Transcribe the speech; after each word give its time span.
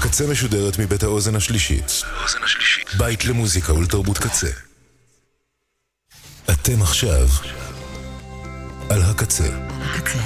הקצה 0.00 0.26
משודרת 0.26 0.78
מבית 0.78 1.02
האוזן 1.02 1.36
השלישית. 1.36 2.02
בית 2.98 3.24
למוזיקה 3.24 3.72
ולתרבות 3.72 4.18
קצה. 4.18 4.50
אתם 6.50 6.82
עכשיו 6.82 7.28
על 8.90 9.02
הקצה. 9.02 9.48
הקצה. 9.80 10.18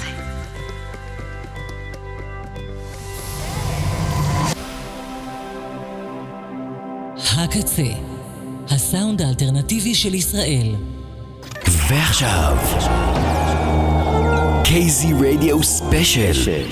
הקצה, 7.17 7.83
הסאונד 8.71 9.23
האלטרנטיבי 9.23 9.95
של 9.95 10.15
ישראל. 10.15 10.75
ועכשיו, 11.89 12.57
KZ 14.65 15.13
Radio 15.13 15.63
special. 15.63 16.69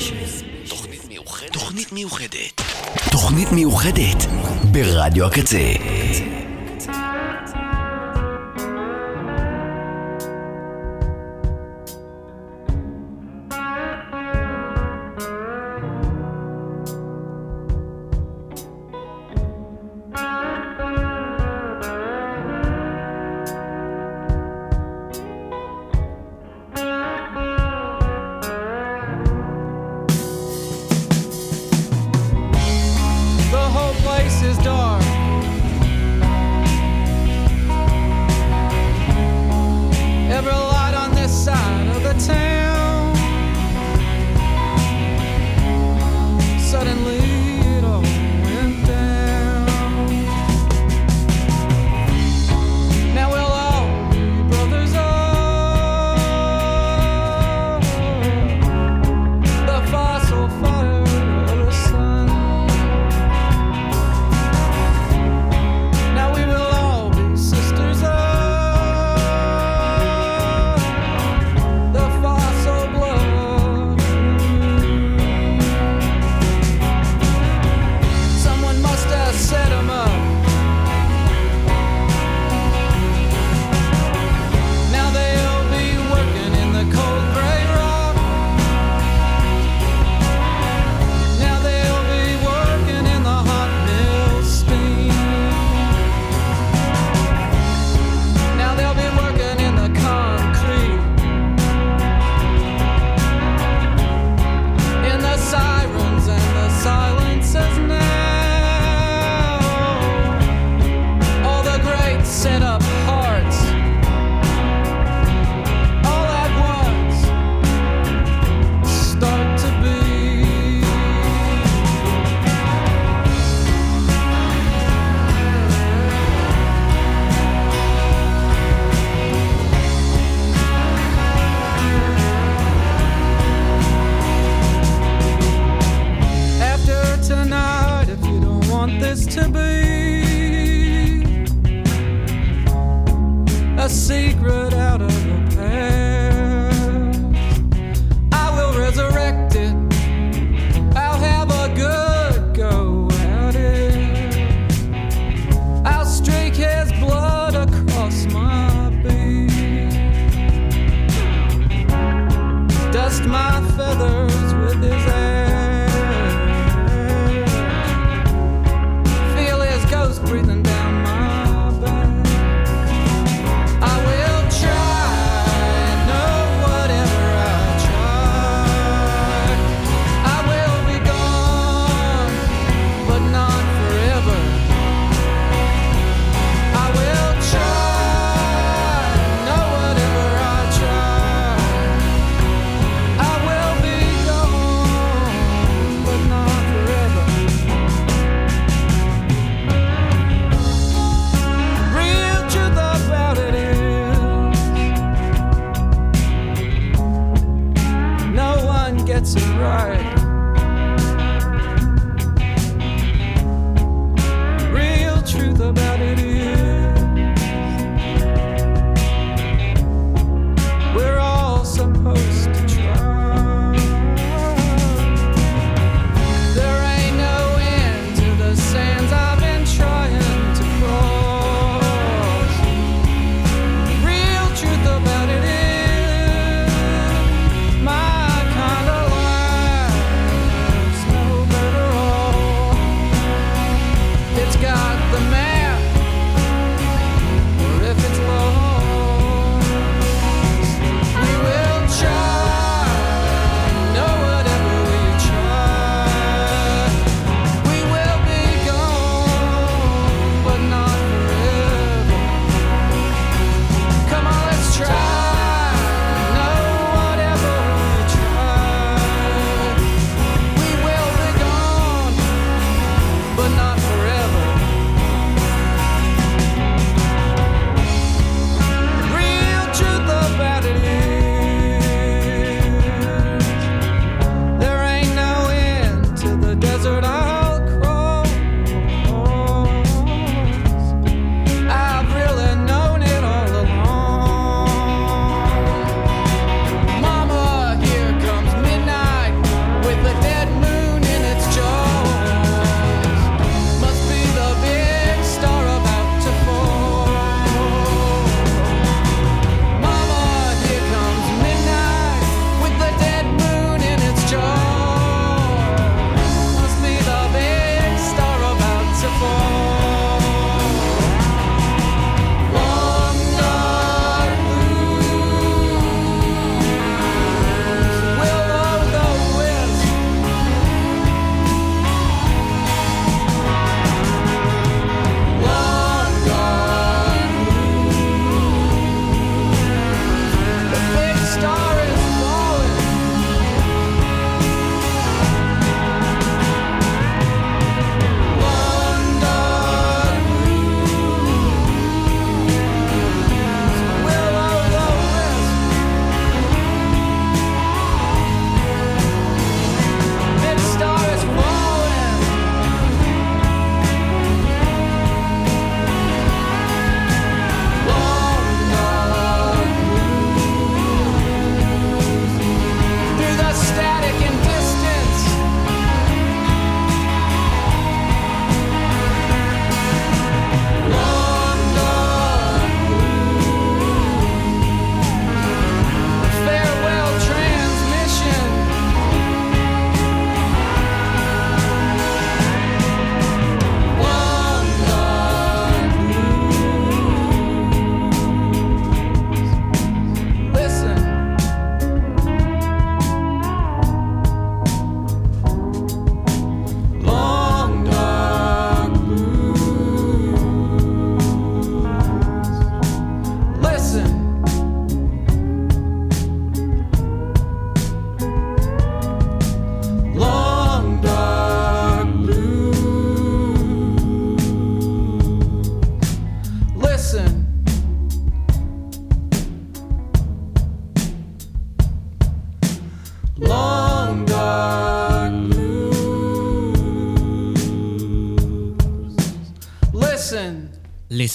תוכנית 1.52 1.92
מיוחדת. 1.92 2.69
תוכנית 3.30 3.52
מיוחדת 3.52 4.26
ברדיו 4.72 5.26
הקצה. 5.26 5.72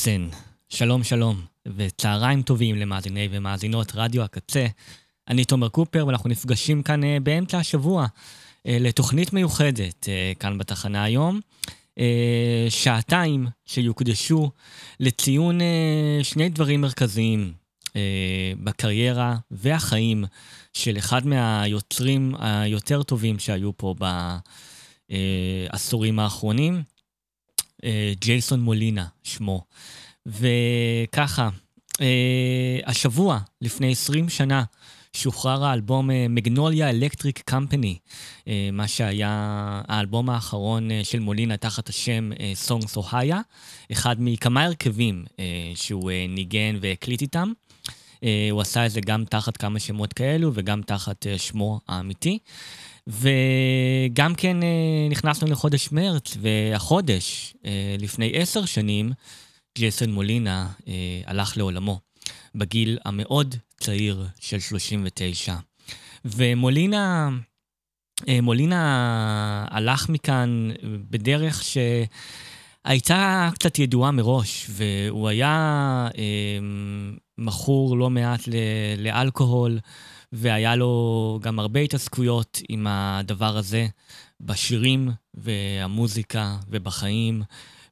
Listen. 0.06 0.36
שלום 0.70 1.04
שלום, 1.04 1.42
וצהריים 1.76 2.42
טובים 2.42 2.76
למאזיני 2.76 3.28
ומאזינות 3.32 3.92
רדיו 3.96 4.24
הקצה. 4.24 4.66
אני 5.28 5.46
תומר 5.46 5.70
קופר, 5.70 6.08
ואנחנו 6.08 6.30
נפגשים 6.30 6.84
כאן 6.84 7.04
uh, 7.04 7.06
באמצע 7.24 7.58
השבוע 7.58 8.06
uh, 8.06 8.10
לתוכנית 8.66 9.34
מיוחדת 9.34 10.04
uh, 10.04 10.40
כאן 10.40 10.58
בתחנה 10.58 11.04
היום. 11.04 11.40
שעתיים 12.70 13.48
שיוקדשו 13.66 14.52
לציון 15.00 15.60
שני 16.24 16.50
דברים 16.50 16.82
מרכזיים 16.82 17.54
בקריירה 18.64 19.36
והחיים 19.52 20.26
של 20.74 20.98
אחד 20.98 21.28
מהיוצרים 21.28 22.34
היותר 22.40 23.04
טובים 23.04 23.40
שהיו 23.40 23.72
פה 23.78 23.96
בעשורים 25.72 26.20
האחרונים, 26.20 26.84
ג'ייסון 28.20 28.60
מולינה 28.60 29.06
שמו. 29.24 29.64
וככה, 30.26 31.50
אה, 32.02 32.80
השבוע, 32.86 33.40
לפני 33.62 33.92
20 33.92 34.30
שנה, 34.30 34.64
שוחרר 35.14 35.66
האלבום 35.66 36.10
מגנוליה 36.30 36.90
אלקטריק 36.90 37.40
קמפני, 37.46 37.98
מה 38.74 38.88
שהיה 38.88 39.32
האלבום 39.88 40.30
האחרון 40.30 40.92
אה, 40.92 41.02
של 41.04 41.20
מולינה 41.20 41.58
תחת 41.58 41.90
השם 41.90 42.30
סונג 42.54 42.88
סוהיה, 42.88 43.42
אחד 43.92 44.16
מכמה 44.20 44.64
הרכבים 44.64 45.26
אה, 45.40 45.46
שהוא 45.76 46.12
אה, 46.12 46.26
ניגן 46.30 46.78
והקליט 46.82 47.22
איתם. 47.22 47.52
אה, 48.24 48.48
הוא 48.52 48.62
עשה 48.62 48.86
את 48.86 48.92
זה 48.92 49.02
גם 49.02 49.26
תחת 49.26 49.58
כמה 49.58 49.80
שמות 49.80 50.14
כאלו 50.14 50.52
וגם 50.54 50.82
תחת 50.82 51.28
אה, 51.28 51.38
שמו 51.38 51.80
האמיתי. 51.88 52.40
וגם 53.08 54.36
כן 54.36 54.64
אה, 54.64 55.08
נכנסנו 55.10 55.48
לחודש 55.48 55.92
מרץ, 55.92 56.38
והחודש, 56.42 57.56
אה, 57.66 57.96
לפני 58.00 58.32
עשר 58.34 58.66
שנים, 58.66 59.12
ג'ייסון 59.78 60.12
מולינה 60.12 60.68
אה, 60.88 61.22
הלך 61.26 61.58
לעולמו 61.58 62.00
בגיל 62.56 62.98
המאוד 63.06 63.56
צעיר 63.80 64.26
של 64.40 64.60
39. 64.60 65.56
ומולינה, 66.26 67.30
מולינה 68.42 69.66
הלך 69.70 70.10
מכאן 70.10 70.70
בדרך 71.10 71.64
שהייתה 72.84 73.50
קצת 73.54 73.80
ידועה 73.80 74.12
מראש, 74.12 74.68
והוא 74.70 75.30
היה 75.30 76.08
אה, 76.18 76.60
מכור 77.38 77.98
לא 77.98 78.10
מעט 78.10 78.42
לאלכוהול, 78.98 79.80
והיה 80.36 80.76
לו 80.76 81.40
גם 81.42 81.60
הרבה 81.60 81.80
התעסקויות 81.80 82.62
עם 82.70 82.88
הדבר 82.90 83.58
הזה 83.58 83.88
בשירים 84.42 85.12
והמוזיקה 85.34 86.58
ובחיים. 86.70 87.44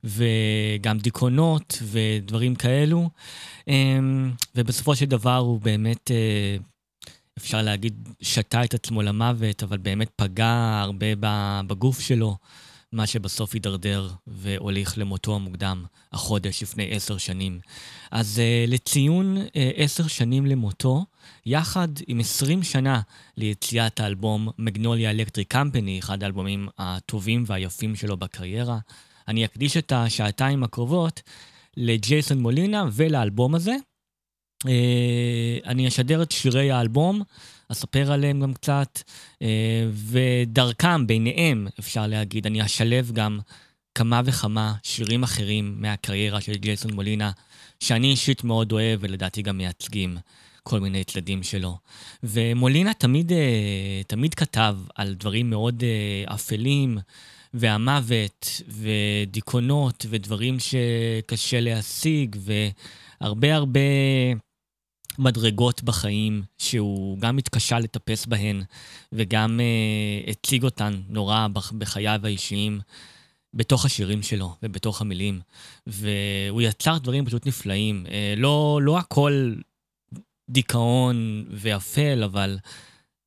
וגם 0.04 0.98
דיכאונות 0.98 1.78
ודברים 1.84 2.56
כאלו. 2.56 3.10
אמ, 3.68 4.32
ובסופו 4.56 4.96
של 4.96 5.06
דבר 5.06 5.38
הוא 5.38 5.62
באמת, 5.62 6.12
אה, 6.12 6.58
אפשר 7.38 7.62
להגיד, 7.62 8.10
שתה 8.22 8.64
את 8.64 8.74
עצמו 8.74 9.02
למוות, 9.02 9.64
אבל 9.64 9.78
באמת 9.78 10.10
פגע 10.16 10.80
הרבה 10.84 11.06
בגוף 11.68 12.00
שלו, 12.00 12.38
מה 12.94 13.08
שבסוף 13.08 13.54
הידרדר 13.54 14.10
והוליך 14.28 14.98
למותו 14.98 15.36
המוקדם, 15.36 15.86
החודש 16.14 16.64
לפני 16.64 16.88
עשר 16.92 17.18
שנים. 17.18 17.60
אז 18.12 18.40
אה, 18.40 18.66
לציון 18.68 19.38
אה, 19.38 19.72
עשר 19.76 20.08
שנים 20.08 20.46
למותו, 20.46 21.06
יחד 21.46 21.88
עם 22.08 22.20
עשרים 22.20 22.64
שנה 22.64 23.02
ליציאת 23.38 24.00
האלבום 24.00 24.50
מגנוליה 24.58 25.12
אלקטריק 25.12 25.52
קמפני, 25.52 26.00
אחד 26.00 26.24
האלבומים 26.24 26.68
הטובים 26.78 27.44
והיפים 27.48 27.96
שלו 27.96 28.18
בקריירה, 28.18 28.80
אני 29.28 29.46
אקדיש 29.46 29.78
את 29.78 29.92
השעתיים 29.92 30.64
הקרובות 30.64 31.22
לג'ייסון 31.78 32.40
מולינה 32.40 32.86
ולאלבום 32.92 33.56
הזה. 33.56 33.76
אה, 34.68 35.58
אני 35.66 35.88
אשדר 35.88 36.24
את 36.24 36.32
שירי 36.32 36.72
האלבום, 36.72 37.22
אספר 37.70 38.12
עליהם 38.12 38.40
גם 38.40 38.54
קצת, 38.54 39.02
אה, 39.42 39.88
ודרכם, 39.94 41.08
ביניהם, 41.08 41.68
אפשר 41.80 42.08
להגיד, 42.08 42.46
אני 42.46 42.66
אשלב 42.66 43.12
גם 43.12 43.40
כמה 43.96 44.22
וכמה 44.26 44.74
שירים 44.84 45.24
אחרים 45.24 45.76
מהקריירה 45.78 46.42
של 46.42 46.56
ג'ייסון 46.56 46.94
מולינה, 46.94 47.32
שאני 47.80 48.08
אישית 48.08 48.44
מאוד 48.44 48.72
אוהב 48.72 49.00
ולדעתי 49.04 49.42
גם 49.42 49.58
מייצגים 49.58 50.18
כל 50.64 50.80
מיני 50.80 51.04
צדדים 51.04 51.44
שלו. 51.44 51.78
ומולינה 52.24 52.94
תמיד, 52.94 53.32
אה, 53.32 54.02
תמיד 54.08 54.34
כתב 54.34 54.78
על 54.96 55.14
דברים 55.14 55.50
מאוד 55.50 55.84
אפלים. 56.26 56.98
והמוות, 57.54 58.62
ודיכאונות, 58.68 60.06
ודברים 60.10 60.58
שקשה 60.60 61.60
להשיג, 61.60 62.36
והרבה 62.40 63.56
הרבה 63.56 63.80
מדרגות 65.20 65.84
בחיים 65.84 66.44
שהוא 66.58 67.18
גם 67.20 67.38
התקשה 67.38 67.80
לטפס 67.80 68.26
בהן, 68.26 68.64
וגם 69.12 69.60
uh, 69.60 70.30
הציג 70.30 70.64
אותן 70.64 71.02
נורא 71.10 71.48
בחייו 71.78 72.20
האישיים. 72.24 72.80
בתוך 73.54 73.86
השירים 73.86 74.24
שלו 74.24 74.56
ובתוך 74.64 75.02
המילים, 75.02 75.42
והוא 75.88 76.62
יצר 76.62 76.98
דברים 76.98 77.26
פשוט 77.26 77.48
נפלאים. 77.48 78.06
אה, 78.12 78.34
לא, 78.38 78.80
לא 78.84 78.98
הכל 78.98 79.54
דיכאון 80.50 81.46
ואפל, 81.52 82.24
אבל 82.24 82.58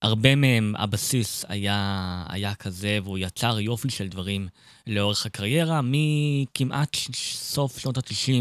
הרבה 0.03 0.35
מהם, 0.35 0.75
הבסיס 0.79 1.45
היה, 1.49 2.25
היה 2.29 2.55
כזה, 2.55 2.99
והוא 3.03 3.19
יצר 3.19 3.61
יופי 3.61 3.91
של 3.91 4.09
דברים 4.09 4.49
לאורך 4.87 5.27
הקריירה, 5.27 5.81
מכמעט 5.85 6.97
סוף 7.35 7.79
שנות 7.79 7.97
ה-90 7.97 8.31
אה, 8.33 8.41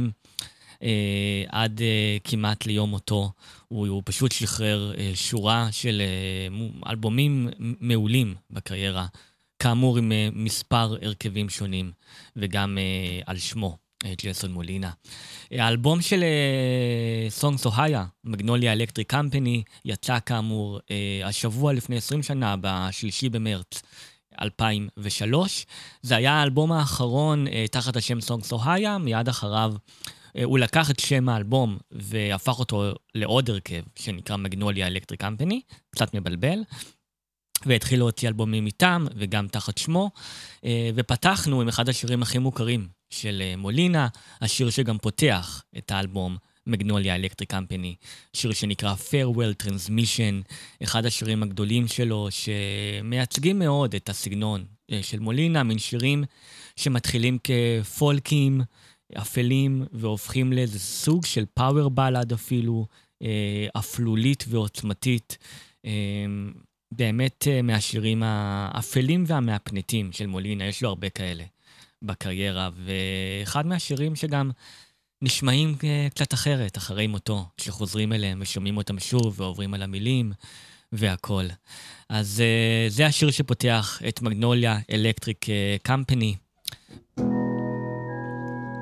עד 1.48 1.82
אה, 1.82 2.18
כמעט 2.24 2.66
ליום 2.66 2.90
מותו. 2.90 3.32
הוא, 3.68 3.88
הוא 3.88 4.02
פשוט 4.06 4.32
שחרר 4.32 4.94
אה, 4.98 5.12
שורה 5.16 5.68
של 5.72 6.02
אה, 6.02 6.90
אלבומים 6.92 7.50
מעולים 7.60 8.36
בקריירה, 8.52 9.06
כאמור 9.60 9.98
עם 9.98 10.12
אה, 10.12 10.30
מספר 10.34 10.96
הרכבים 11.02 11.50
שונים, 11.50 11.92
וגם 12.36 12.78
אה, 12.78 13.22
על 13.26 13.38
שמו. 13.38 13.78
ג'ייסון 14.18 14.52
מולינה. 14.52 14.92
האלבום 15.52 16.02
של 16.02 16.24
סונג 17.30 17.58
סוהיה, 17.58 18.06
מגנוליה 18.24 18.74
אלקטריק 18.74 19.10
קמפני, 19.10 19.64
יצא 19.86 20.18
כאמור 20.26 20.80
uh, 20.80 21.28
השבוע 21.28 21.74
לפני 21.74 21.98
20 21.98 22.24
שנה, 22.24 22.56
בשלישי 22.62 23.30
במרץ 23.30 23.82
2003. 24.42 25.66
זה 26.02 26.16
היה 26.16 26.34
האלבום 26.34 26.72
האחרון 26.72 27.48
uh, 27.48 27.50
תחת 27.72 27.96
השם 27.96 28.22
סונג 28.22 28.44
סוהיה, 28.44 28.98
מיד 28.98 29.30
אחריו 29.30 29.74
הוא 30.44 30.60
לקח 30.60 30.92
את 30.92 31.00
שם 31.00 31.30
האלבום 31.30 31.78
והפך 31.92 32.60
אותו 32.60 32.94
לעוד 33.16 33.50
הרכב 33.50 33.82
שנקרא 33.96 34.38
מגנוליה 34.38 34.88
אלקטריק 34.88 35.22
קמפני, 35.22 35.62
קצת 35.90 36.14
מבלבל. 36.14 36.60
והתחיל 37.66 38.00
להוציא 38.00 38.28
אלבומים 38.28 38.66
איתם, 38.66 39.06
וגם 39.16 39.48
תחת 39.48 39.78
שמו. 39.78 40.12
ופתחנו 40.96 41.62
עם 41.62 41.68
אחד 41.68 41.90
השירים 41.90 42.22
הכי 42.22 42.38
מוכרים 42.38 42.88
של 43.10 43.42
אה, 43.46 43.56
מולינה, 43.58 44.08
השיר 44.42 44.70
שגם 44.70 44.98
פותח 44.98 45.64
את 45.78 45.92
האלבום 45.92 46.38
מגנוליה 46.68 47.16
אלקטריק 47.16 47.50
קמפני, 47.50 47.96
שיר 48.34 48.54
שנקרא 48.54 48.94
Farewell 48.94 49.66
Transmission, 49.66 50.54
אחד 50.84 51.06
השירים 51.06 51.44
הגדולים 51.44 51.88
שלו, 51.88 52.28
שמייצגים 52.32 53.60
מאוד 53.60 53.96
את 53.96 54.10
הסגנון 54.10 54.66
אה, 54.92 55.00
של 55.04 55.20
מולינה, 55.20 55.64
מין 55.64 55.80
שירים 55.80 56.24
שמתחילים 56.76 57.38
כפולקים 57.44 58.62
אפלים 59.14 59.86
והופכים 59.92 60.54
לאיזה 60.54 60.80
סוג 60.80 61.26
של 61.26 61.46
פאוור 61.54 61.90
בלאד 61.90 62.34
אפילו, 62.34 62.88
אה, 63.22 63.68
אפלולית 63.78 64.46
ועוצמתית. 64.48 65.38
באמת 66.92 67.48
מהשירים 67.64 68.24
האפלים 68.26 69.24
והמהפנטים 69.28 70.12
של 70.12 70.28
מולינה, 70.28 70.66
יש 70.66 70.84
לו 70.84 70.90
הרבה 70.90 71.10
כאלה. 71.10 71.44
בקריירה, 72.06 72.70
ואחד 72.86 73.66
מהשירים 73.66 74.16
שגם 74.16 74.52
נשמעים 75.22 75.76
אה, 75.84 76.08
קצת 76.10 76.34
אחרת 76.34 76.78
אחרי 76.78 77.08
מותו, 77.08 77.46
כשחוזרים 77.58 78.14
אליהם 78.14 78.38
ושומעים 78.42 78.78
אותם 78.78 79.00
שוב 79.00 79.42
ועוברים 79.42 79.74
על 79.74 79.82
המילים 79.82 80.32
והכול. 80.92 81.46
אז 82.10 82.42
אה, 82.42 82.90
זה 82.90 83.06
השיר 83.06 83.32
שפותח 83.32 84.02
את 84.08 84.22
מגנוליה 84.22 84.80
אלקטריק 84.92 85.46
קמפני. 85.84 86.36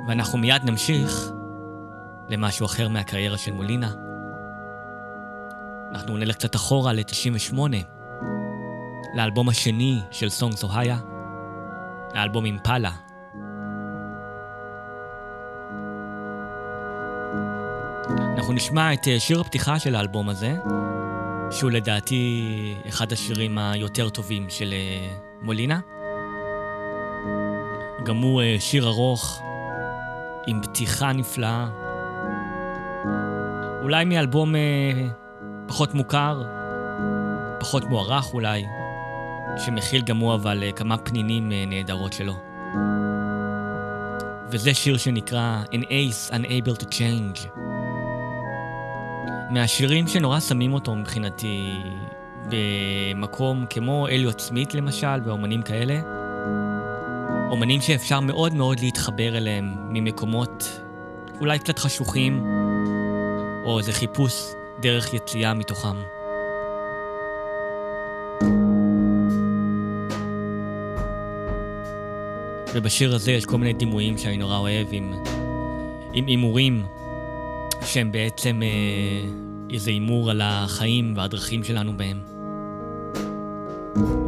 ואנחנו 0.07 0.37
מיד 0.37 0.61
נמשיך 0.63 1.31
למשהו 2.29 2.65
אחר 2.65 2.87
מהקריירה 2.87 3.37
של 3.37 3.51
מולינה. 3.51 3.91
אנחנו 5.91 6.17
נלך 6.17 6.35
קצת 6.35 6.55
אחורה 6.55 6.93
ל-98, 6.93 7.57
לאלבום 9.15 9.49
השני 9.49 9.99
של 10.11 10.29
סונג 10.29 10.55
סוהיה, 10.55 10.97
האלבום 12.13 12.45
אימפלה, 12.45 12.91
אנחנו 18.43 18.53
נשמע 18.53 18.93
את 18.93 19.07
אה, 19.07 19.19
שיר 19.19 19.41
הפתיחה 19.41 19.79
של 19.79 19.95
האלבום 19.95 20.29
הזה, 20.29 20.55
שהוא 21.51 21.71
לדעתי 21.71 22.43
אחד 22.87 23.11
השירים 23.11 23.57
היותר 23.57 24.09
טובים 24.09 24.49
של 24.49 24.73
אה, 24.73 25.15
מולינה. 25.41 25.79
גם 28.05 28.17
הוא 28.17 28.41
אה, 28.41 28.55
שיר 28.59 28.87
ארוך, 28.87 29.41
עם 30.47 30.61
פתיחה 30.61 31.13
נפלאה. 31.13 31.67
אולי 33.81 34.05
מאלבום 34.05 34.55
אה, 34.55 34.61
פחות 35.67 35.93
מוכר, 35.93 36.43
פחות 37.59 37.83
מוערך 37.85 38.33
אולי, 38.33 38.65
שמכיל 39.57 40.01
גם 40.01 40.17
הוא 40.17 40.33
אבל 40.33 40.63
אה, 40.63 40.71
כמה 40.71 40.97
פנינים 40.97 41.51
אה, 41.51 41.63
נהדרות 41.67 42.13
שלו. 42.13 42.33
וזה 44.51 44.73
שיר 44.73 44.97
שנקרא 44.97 45.63
An 45.71 45.83
Ace 45.83 46.33
Unable 46.33 46.81
to 46.81 46.85
Change. 46.85 47.47
מהשירים 49.49 50.07
שנורא 50.07 50.39
שמים 50.39 50.73
אותו 50.73 50.95
מבחינתי 50.95 51.73
במקום 52.49 53.65
כמו 53.69 54.07
אליוט 54.07 54.39
סמית 54.39 54.73
למשל, 54.73 55.21
ואומנים 55.25 55.61
כאלה. 55.61 56.22
אומנים 57.53 57.81
שאפשר 57.81 58.19
מאוד 58.19 58.53
מאוד 58.53 58.79
להתחבר 58.79 59.37
אליהם 59.37 59.73
ממקומות 59.89 60.79
אולי 61.39 61.59
קצת 61.59 61.79
חשוכים, 61.79 62.43
או 63.65 63.79
איזה 63.79 63.93
חיפוש 63.93 64.33
דרך 64.81 65.13
יציאה 65.13 65.53
מתוכם. 65.53 65.95
ובשיר 72.73 73.15
הזה 73.15 73.31
יש 73.31 73.45
כל 73.45 73.57
מיני 73.57 73.73
דימויים 73.73 74.17
שאני 74.17 74.37
נורא 74.37 74.57
אוהב 74.57 74.87
עם, 74.91 75.13
הימורים 76.13 76.85
שהם 77.85 78.11
בעצם 78.11 78.63
אה, 78.63 79.29
איזה 79.73 79.91
הימור 79.91 80.31
על 80.31 80.41
החיים 80.43 81.13
והדרכים 81.17 81.63
שלנו 81.63 81.97
בהם. 81.97 82.32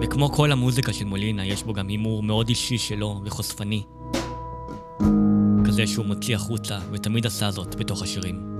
וכמו 0.01 0.31
כל 0.31 0.51
המוזיקה 0.51 0.93
של 0.93 1.05
מולינה, 1.05 1.45
יש 1.45 1.63
בו 1.63 1.73
גם 1.73 1.87
הימור 1.87 2.23
מאוד 2.23 2.49
אישי 2.49 2.77
שלו 2.77 3.21
וחושפני. 3.25 3.83
כזה 5.65 5.87
שהוא 5.87 6.05
מוציא 6.05 6.35
החוצה, 6.35 6.79
ותמיד 6.91 7.25
עשה 7.25 7.51
זאת 7.51 7.75
בתוך 7.75 8.01
השירים. 8.01 8.59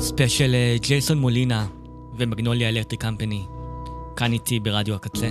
special 0.00 0.54
אה, 0.54 0.76
ג'ייסון 0.80 1.18
מולינה 1.18 1.66
ו 2.16 2.22
Magnolia 2.22 2.68
Electric 2.68 3.00
Company, 3.00 3.46
כאן 4.16 4.32
איתי 4.32 4.60
ברדיו 4.60 4.94
הקצה. 4.94 5.30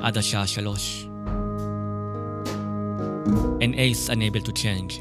עד 0.00 0.18
השעה 0.18 0.46
שלוש. 0.46 1.08
An 3.60 3.74
Ace 3.74 4.10
Unable 4.10 4.46
to 4.46 4.52
Change, 4.52 4.92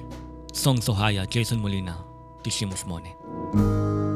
Songs 0.53 0.89
Ohio, 0.89 1.29
ג'ייסון 1.29 1.59
מולינה, 1.59 1.95
98. 2.41 4.06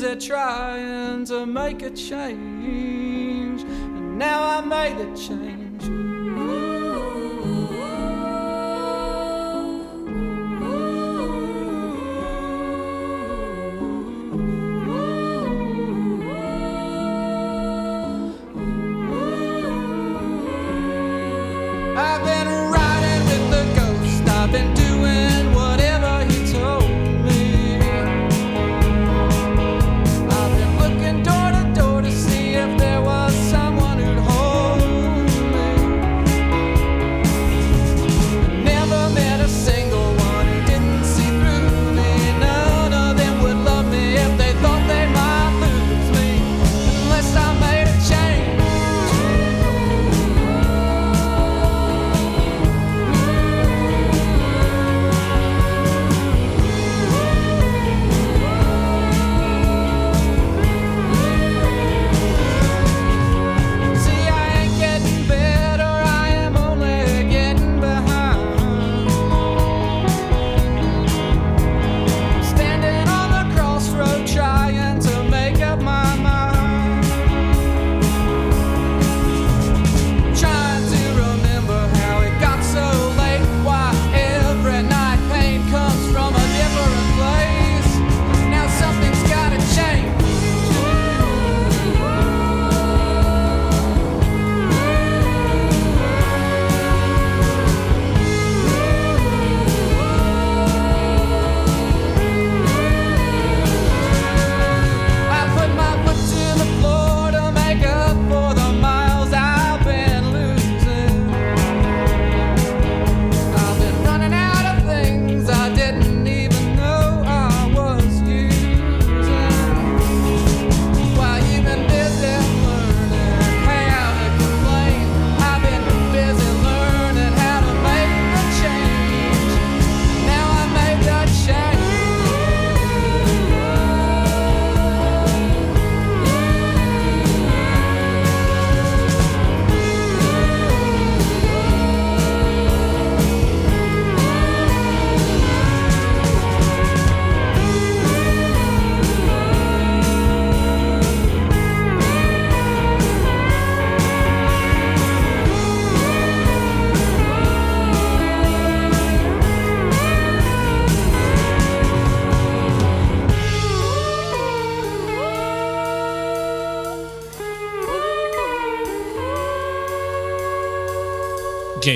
Busy 0.00 0.28
trying 0.28 1.24
to 1.24 1.44
make 1.44 1.82
a 1.82 1.90
change. 1.90 3.62
And 3.62 4.16
now 4.18 4.58
I 4.58 4.60
made 4.60 4.96
the 4.98 5.16
change. 5.16 5.47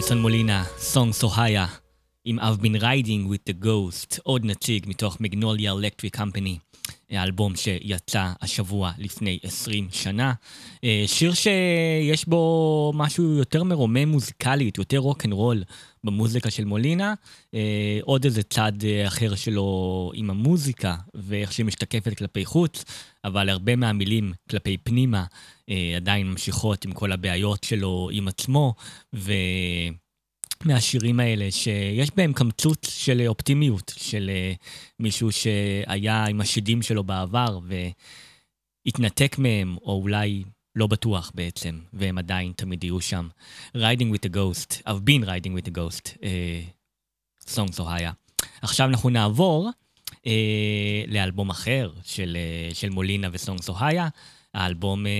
ג'ייסון 0.02 0.22
מולינה, 0.22 0.64
Songs: 0.78 1.12
Ohia, 1.12 1.66
עם 2.24 2.38
I've 2.38 2.62
been 2.62 2.82
riding 2.82 3.32
with 3.32 3.52
the 3.52 3.64
ghost, 3.64 4.20
עוד 4.22 4.44
נציג 4.44 4.84
מתוך 4.88 5.20
Magnolia 5.20 5.72
Electric 5.72 6.16
Company, 6.16 6.58
האלבום 7.12 7.57
שיצא 7.57 8.33
השבוע 8.40 8.92
לפני 8.98 9.38
20 9.42 9.88
שנה. 9.92 10.33
אה, 10.85 11.05
שיר 11.07 11.33
שיש 11.35 12.29
בו 12.29 12.92
משהו 12.94 13.33
יותר 13.33 13.64
מרומם 13.64 14.09
מוזיקלית, 14.09 14.79
יותר 14.79 14.98
רוק 14.98 15.25
אנד 15.25 15.33
רול 15.33 15.62
במוזיקה 16.05 16.51
של 16.51 16.64
מולינה, 16.64 17.14
אה, 17.55 17.98
עוד 18.03 18.25
איזה 18.25 18.42
צד 18.42 18.72
אה, 18.85 19.07
אחר 19.07 19.35
שלו 19.35 20.11
עם 20.14 20.31
המוזיקה 20.31 20.96
ואיך 21.14 21.53
שהיא 21.53 21.66
משתקפת 21.66 22.18
כלפי 22.18 22.44
חוץ, 22.44 22.85
אבל 23.25 23.48
הרבה 23.48 23.77
מהמילים 23.77 24.33
כלפי 24.51 24.77
פנימה 24.77 25.25
עדיין 25.96 26.27
ממשיכות 26.27 26.85
עם 26.85 26.92
כל 26.92 27.12
הבעיות 27.12 27.64
שלו 27.64 28.09
עם 28.12 28.29
עצמו, 28.29 28.75
ו... 29.14 29.33
מהשירים 30.66 31.20
האלה, 31.20 31.51
שיש 31.51 32.11
בהם 32.16 32.33
קמצוץ 32.33 32.88
של 32.88 33.22
אופטימיות, 33.27 33.92
של 33.96 34.31
אה, 34.35 34.53
מישהו 34.98 35.33
שהיה 35.33 36.25
עם 36.25 36.40
השדים 36.40 36.83
שלו 36.83 37.05
בעבר 37.05 37.59
והתנתק 38.87 39.37
מהם, 39.38 39.77
או 39.83 40.01
אולי 40.03 40.44
לא 40.77 40.87
בטוח 40.87 41.33
בעצם, 41.35 41.79
והם 41.92 42.18
עדיין 42.18 42.53
תמיד 42.57 42.85
יהיו 42.85 43.01
שם. 43.01 43.29
Riding 43.77 44.14
with 44.14 44.29
the 44.29 44.35
Ghost, 44.35 44.83
I've 44.87 45.05
been 45.05 45.25
riding 45.25 45.53
with 45.57 45.68
the 45.68 45.75
ghost, 45.79 46.18
סונג 47.46 47.72
סוהיה. 47.72 48.12
עכשיו 48.62 48.88
אנחנו 48.88 49.11
נעבור 49.11 49.70
אה, 50.27 51.05
לאלבום 51.09 51.51
אחר 51.51 51.92
של, 52.05 52.37
אה, 52.37 52.75
של 52.75 52.90
מולינה 52.90 53.29
וסונג 53.33 53.62
סוהיה, 53.62 54.09
האלבום 54.54 55.06
אה, 55.06 55.12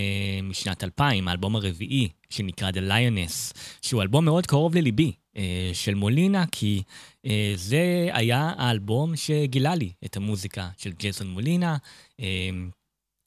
משנת 0.43 0.85
2000, 0.85 1.29
האלבום 1.29 1.57
הרביעי, 1.57 2.09
שנקרא 2.31 2.71
The 2.71 2.91
Lioness, 2.91 3.59
שהוא 3.83 4.03
אלבום 4.03 4.25
מאוד 4.25 4.47
קרוב 4.47 4.75
לליבי 4.75 5.13
אה, 5.37 5.71
של 5.73 5.95
מולינה, 5.95 6.45
כי 6.53 6.83
אה, 7.27 7.53
זה 7.57 8.09
היה 8.13 8.53
האלבום 8.57 9.17
שגילה 9.17 9.75
לי 9.75 9.93
את 10.05 10.17
המוזיקה 10.17 10.69
של 10.79 10.93
ג'ייסון 10.93 11.27
מולינה. 11.27 11.77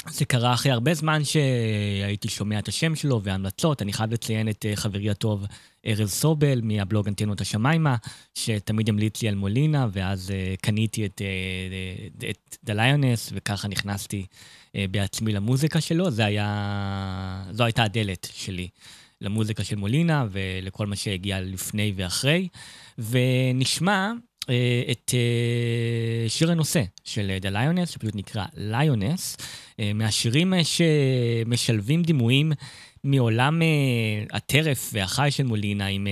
אה, 0.08 0.12
זה 0.12 0.26
קרה 0.26 0.54
אחרי 0.54 0.72
הרבה 0.72 0.94
זמן 0.94 1.22
שהייתי 1.24 2.30
שומע 2.30 2.60
את 2.60 2.68
השם 2.68 2.96
שלו 2.96 3.22
והמלצות. 3.24 3.82
אני 3.82 3.94
חייב 3.94 4.14
לציין 4.14 4.50
את 4.50 4.66
אה, 4.66 4.76
חברי 4.76 5.10
הטוב 5.10 5.46
ארז 5.86 6.12
סובל 6.12 6.62
מהבלוג 6.64 7.08
אנטנות 7.08 7.42
השמיימה, 7.42 7.96
שתמיד 8.34 8.90
המליץ 8.90 9.22
לי 9.22 9.28
על 9.28 9.36
מולינה, 9.36 9.88
ואז 9.92 10.30
uh, 10.30 10.62
קניתי 10.62 11.06
את, 11.06 11.22
uh, 11.22 12.26
את 12.30 12.58
The 12.70 12.74
Lioness, 12.74 13.32
וככה 13.34 13.68
נכנסתי 13.68 14.26
בעצמי 14.92 15.34
למוזיקה 15.34 15.82
שלו. 15.82 16.12
זה 16.12 16.26
היה... 16.26 17.44
זו 17.52 17.64
הייתה 17.64 17.84
הדלת 17.84 18.28
שלי 18.34 18.68
למוזיקה 19.22 19.64
של 19.64 19.76
מולינה 19.76 20.26
ולכל 20.32 20.88
מה 20.88 20.96
שהגיע 20.96 21.42
לפני 21.42 21.94
ואחרי. 21.96 22.48
ונשמע 22.98 24.12
אה, 24.50 24.84
את 24.92 25.14
אה, 25.14 26.30
שיר 26.30 26.52
הנושא 26.52 26.84
של 27.04 27.32
אה, 27.32 27.38
The 27.38 27.54
Lioness, 27.54 27.92
שפשוט 27.92 28.16
נקרא 28.16 28.46
Lioness, 28.72 29.44
מהשירים 29.96 30.54
שמשלבים 30.64 32.04
דימויים 32.04 32.52
מעולם 33.04 33.62
הטרף 34.32 34.90
והחי 34.94 35.28
של 35.32 35.44
מולינה, 35.44 35.88
עם 35.88 36.08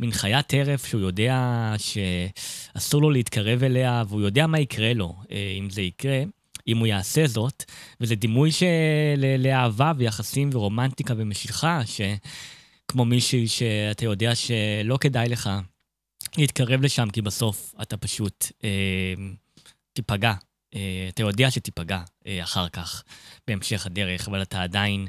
מין 0.00 0.12
חיית 0.12 0.46
טרף 0.46 0.86
שהוא 0.86 1.00
יודע 1.00 1.74
שאסור 1.78 3.02
לו 3.02 3.10
להתקרב 3.10 3.64
אליה, 3.64 4.02
והוא 4.08 4.20
יודע 4.20 4.46
מה 4.46 4.60
יקרה 4.60 4.94
לו 4.94 5.14
אם 5.58 5.70
זה 5.70 5.82
יקרה. 5.82 6.22
אם 6.68 6.78
הוא 6.78 6.86
יעשה 6.86 7.26
זאת, 7.26 7.64
וזה 8.00 8.14
דימוי 8.14 8.52
של 8.52 8.66
לאהבה 9.38 9.92
ויחסים 9.96 10.50
ורומנטיקה 10.52 11.14
ומשיכה, 11.16 11.80
שכמו 11.86 13.04
מישהי 13.04 13.48
שאתה 13.48 14.04
יודע 14.04 14.34
שלא 14.34 14.98
כדאי 15.00 15.28
לך 15.28 15.50
להתקרב 16.36 16.82
לשם, 16.82 17.10
כי 17.10 17.22
בסוף 17.22 17.74
אתה 17.82 17.96
פשוט 17.96 18.46
אה, 18.64 19.14
תיפגע. 19.92 20.32
אה, 20.74 21.06
אתה 21.08 21.22
יודע 21.22 21.50
שתיפגע 21.50 22.00
אה, 22.26 22.42
אחר 22.42 22.68
כך, 22.68 23.02
בהמשך 23.46 23.86
הדרך, 23.86 24.28
אבל 24.28 24.42
אתה 24.42 24.62
עדיין 24.62 25.06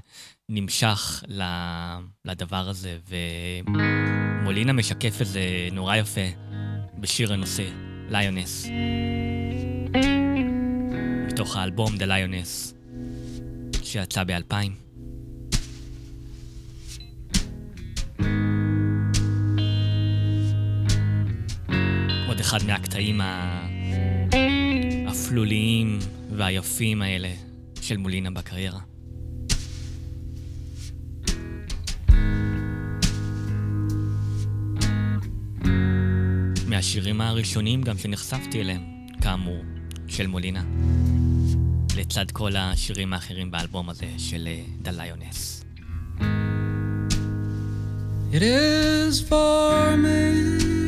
נמשך 0.50 1.24
ל, 1.28 1.44
לדבר 2.26 2.70
הזה, 2.70 2.98
ומולינה 3.68 4.74
משקף 4.74 5.22
את 5.22 5.28
זה 5.28 5.70
נורא 5.72 5.96
יפה 5.96 6.28
בשיר 7.00 7.34
הנושא, 7.34 7.70
ליונס. 8.10 8.68
מתוך 11.28 11.56
האלבום 11.56 11.96
The 11.96 12.06
Lioness, 12.06 12.76
שיצא 13.84 14.24
ב-2000. 14.24 14.90
עוד 22.40 22.46
אחד 22.46 22.64
מהקטעים 22.64 23.22
האפלוליים 25.08 26.00
והיפים 26.36 27.02
האלה 27.02 27.30
של 27.82 27.98
מולינה 27.98 28.32
בקריירה. 28.32 28.80
מהשירים 36.68 37.22
הראשונים 37.22 37.82
גם 37.82 37.98
שנחשפתי 37.98 38.62
אליהם, 38.62 38.82
כאמור, 39.22 39.64
של 40.08 40.28
מולינה. 40.28 40.64
לצד 41.98 42.32
כל 42.32 42.56
השירים 42.56 43.14
האחרים 43.14 43.52
באלבום 43.52 43.90
הזה 43.90 44.08
של 44.18 44.48
אה, 44.48 44.62
דליונס. 44.82 45.64
It 48.32 48.42
is 48.42 49.30
for 49.30 49.98
me 50.04 50.79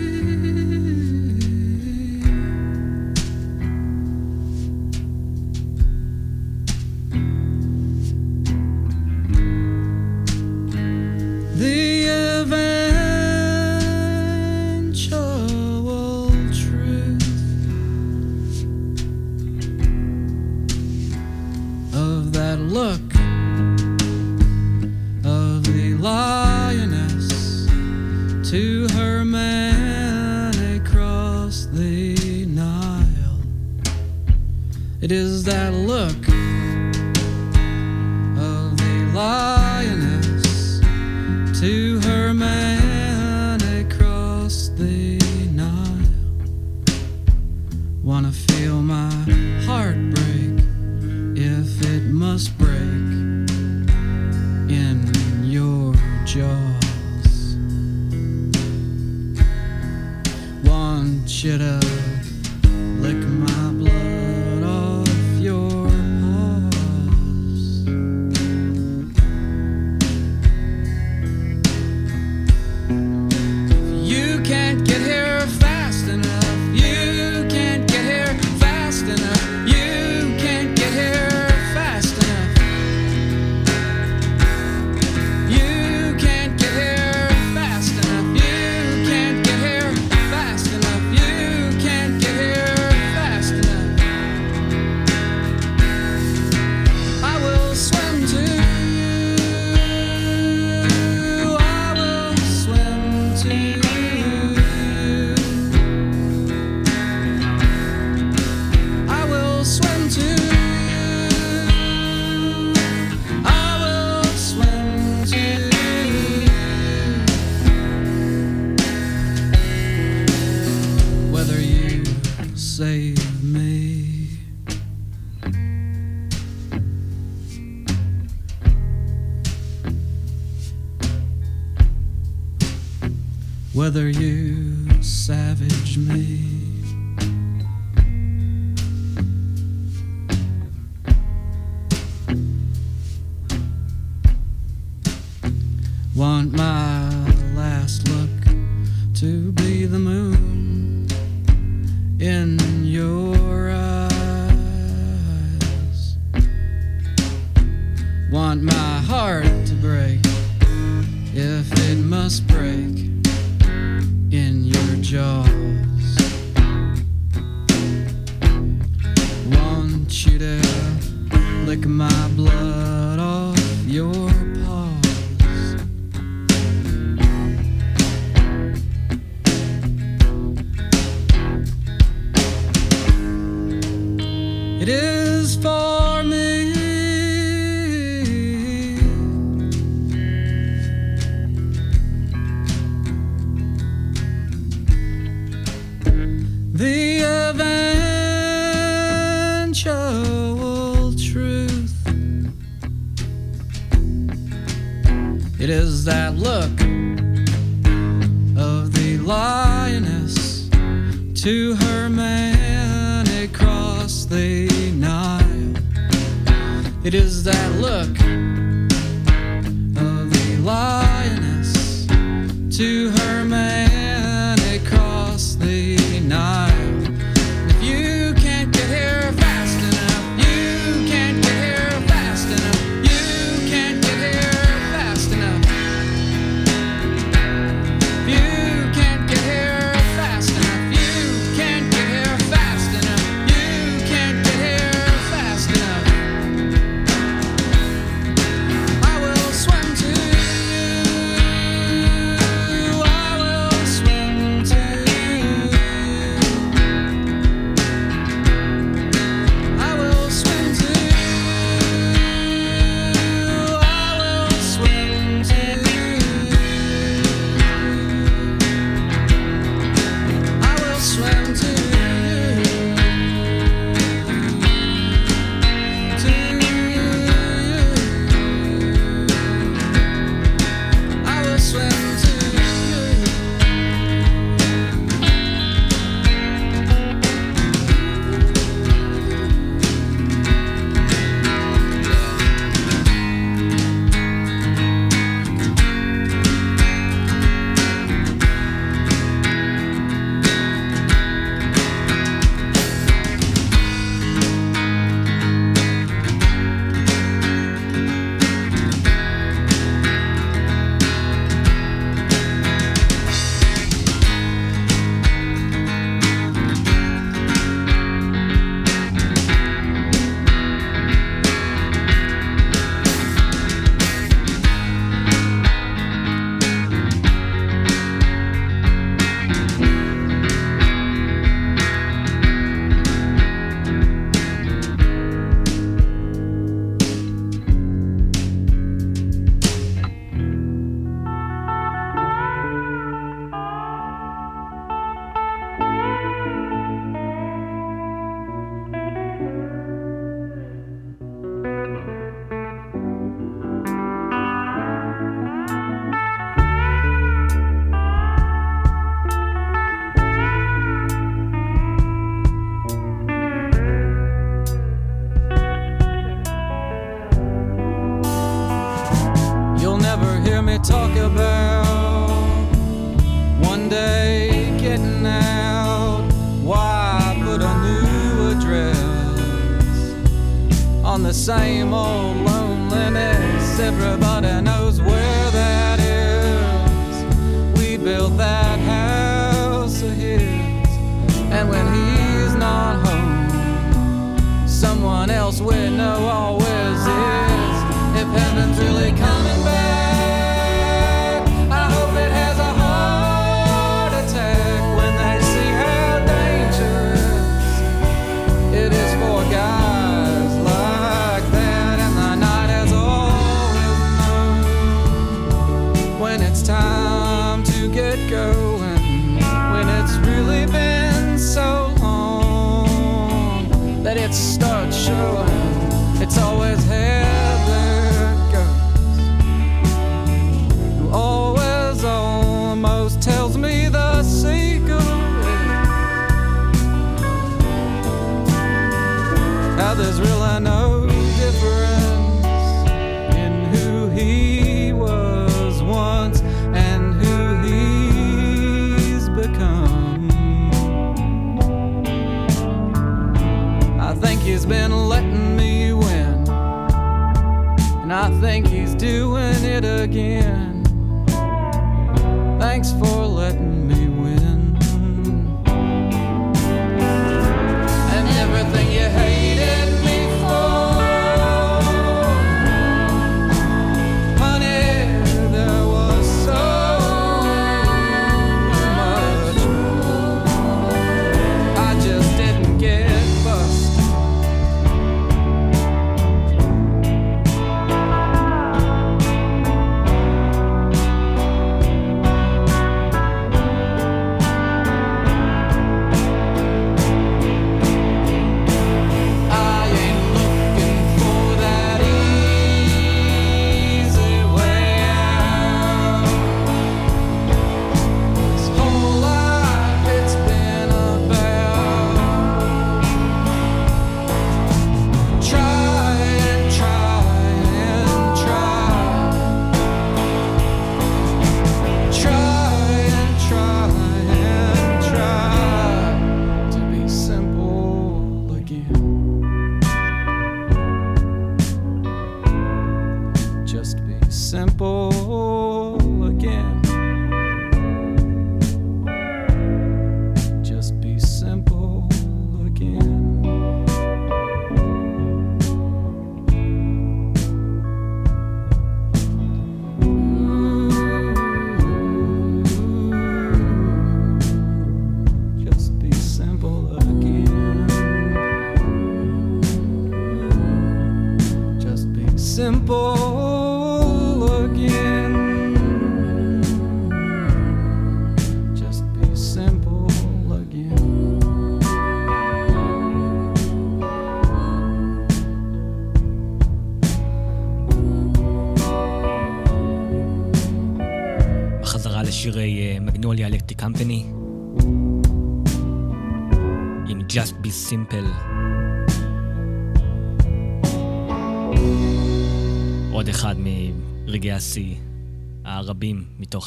again. 460.02 460.81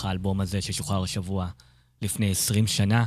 האלבום 0.05 0.41
הזה 0.41 0.63
ששוחרר 0.63 1.03
השבוע 1.03 1.49
לפני 2.03 2.31
20 2.31 2.67
שנה. 2.67 3.05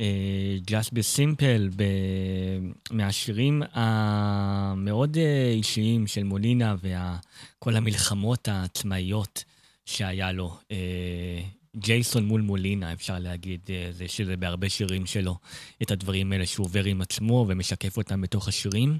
אה, 0.00 0.56
Just 0.66 0.88
Be 0.88 1.16
Simple, 1.16 1.74
ב- 1.76 2.72
מהשירים 2.90 3.62
המאוד 3.72 5.16
אה, 5.16 5.50
אישיים 5.50 6.06
של 6.06 6.24
מולינה 6.24 6.74
וכל 6.82 7.76
המלחמות 7.76 8.48
העצמאיות 8.48 9.44
שהיה 9.84 10.32
לו. 10.32 10.58
אה, 10.72 11.40
ג'ייסון 11.76 12.24
מול 12.24 12.40
מולינה, 12.40 12.92
אפשר 12.92 13.18
להגיד, 13.18 13.60
זה 13.90 14.08
שזה 14.08 14.36
בהרבה 14.36 14.68
שירים 14.68 15.06
שלו, 15.06 15.36
את 15.82 15.90
הדברים 15.90 16.32
האלה 16.32 16.46
שהוא 16.46 16.66
עובר 16.66 16.84
עם 16.84 17.00
עצמו 17.00 17.44
ומשקף 17.48 17.96
אותם 17.96 18.20
בתוך 18.20 18.48
השירים. 18.48 18.98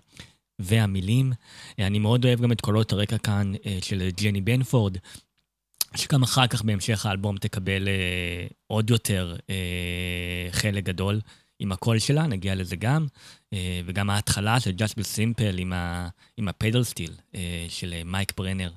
והמילים. 0.61 1.33
אני 1.79 1.99
מאוד 1.99 2.25
אוהב 2.25 2.41
גם 2.41 2.53
את 2.53 2.61
קולות 2.61 2.93
הרקע 2.93 3.19
כאן 3.19 3.53
של 3.81 4.09
ג'ני 4.21 4.41
בנפורד, 4.41 4.97
שגם 5.97 6.23
אחר 6.23 6.47
כך 6.47 6.63
בהמשך 6.63 7.07
האלבום 7.07 7.37
תקבל 7.37 7.89
אה, 7.89 8.47
עוד 8.67 8.91
יותר 8.91 9.37
אה, 9.51 10.49
חלק 10.51 10.85
גדול 10.85 11.21
עם 11.59 11.73
הקול 11.73 11.99
שלה, 11.99 12.27
נגיע 12.27 12.55
לזה 12.55 12.77
גם, 12.77 13.07
אה, 13.53 13.81
וגם 13.87 14.11
ההתחלה 14.11 14.61
של 14.61 14.71
Just 14.71 14.93
Be 14.93 15.03
Simple 15.03 15.57
עם, 15.59 15.73
ה, 15.73 16.09
עם 16.37 16.49
הפדל 16.49 16.85
סטיל 16.85 17.11
אה, 17.35 17.67
של 17.69 17.93
אה, 17.93 18.05
מייק 18.05 18.33
ברנר, 18.37 18.71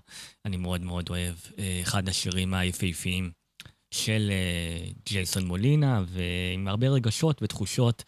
אני 0.46 0.58
מאוד 0.58 0.82
מאוד 0.82 1.10
אוהב, 1.10 1.36
אה, 1.60 1.80
אחד 1.82 2.10
השירים 2.10 2.54
היפהפיים 2.54 3.32
של 3.92 4.32
אה, 4.32 4.92
ג'ייסון 5.06 5.46
מולינה, 5.46 6.04
ועם 6.08 6.68
הרבה 6.68 6.90
רגשות 6.90 7.44
ותחושות 7.44 8.04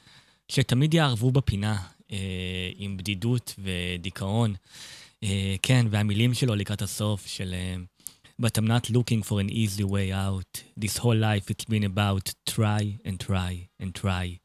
שתמיד 0.48 0.94
יערבו 0.94 1.32
בפינה, 1.32 1.78
אה, 2.12 2.72
עם 2.76 2.98
בדידות 2.98 3.56
ודיכאון. 3.60 4.54
אה, 5.24 5.56
כן, 5.62 5.86
והמילים 5.90 6.34
שלו 6.34 6.56
לקראת 6.56 6.82
הסוף 6.82 7.28
של... 7.28 7.54
אה, 7.54 7.76
But 8.40 8.58
I'm 8.58 8.68
not 8.68 8.90
looking 8.90 9.22
for 9.24 9.40
an 9.40 9.50
easy 9.50 9.84
way 9.84 10.12
out. 10.12 10.64
This 10.76 10.98
whole 10.98 11.16
life 11.16 11.50
it's 11.52 11.66
been 11.66 11.84
about 11.84 12.34
try 12.46 13.00
and 13.06 13.20
try 13.20 13.70
and 13.80 13.94
try. 13.94 14.40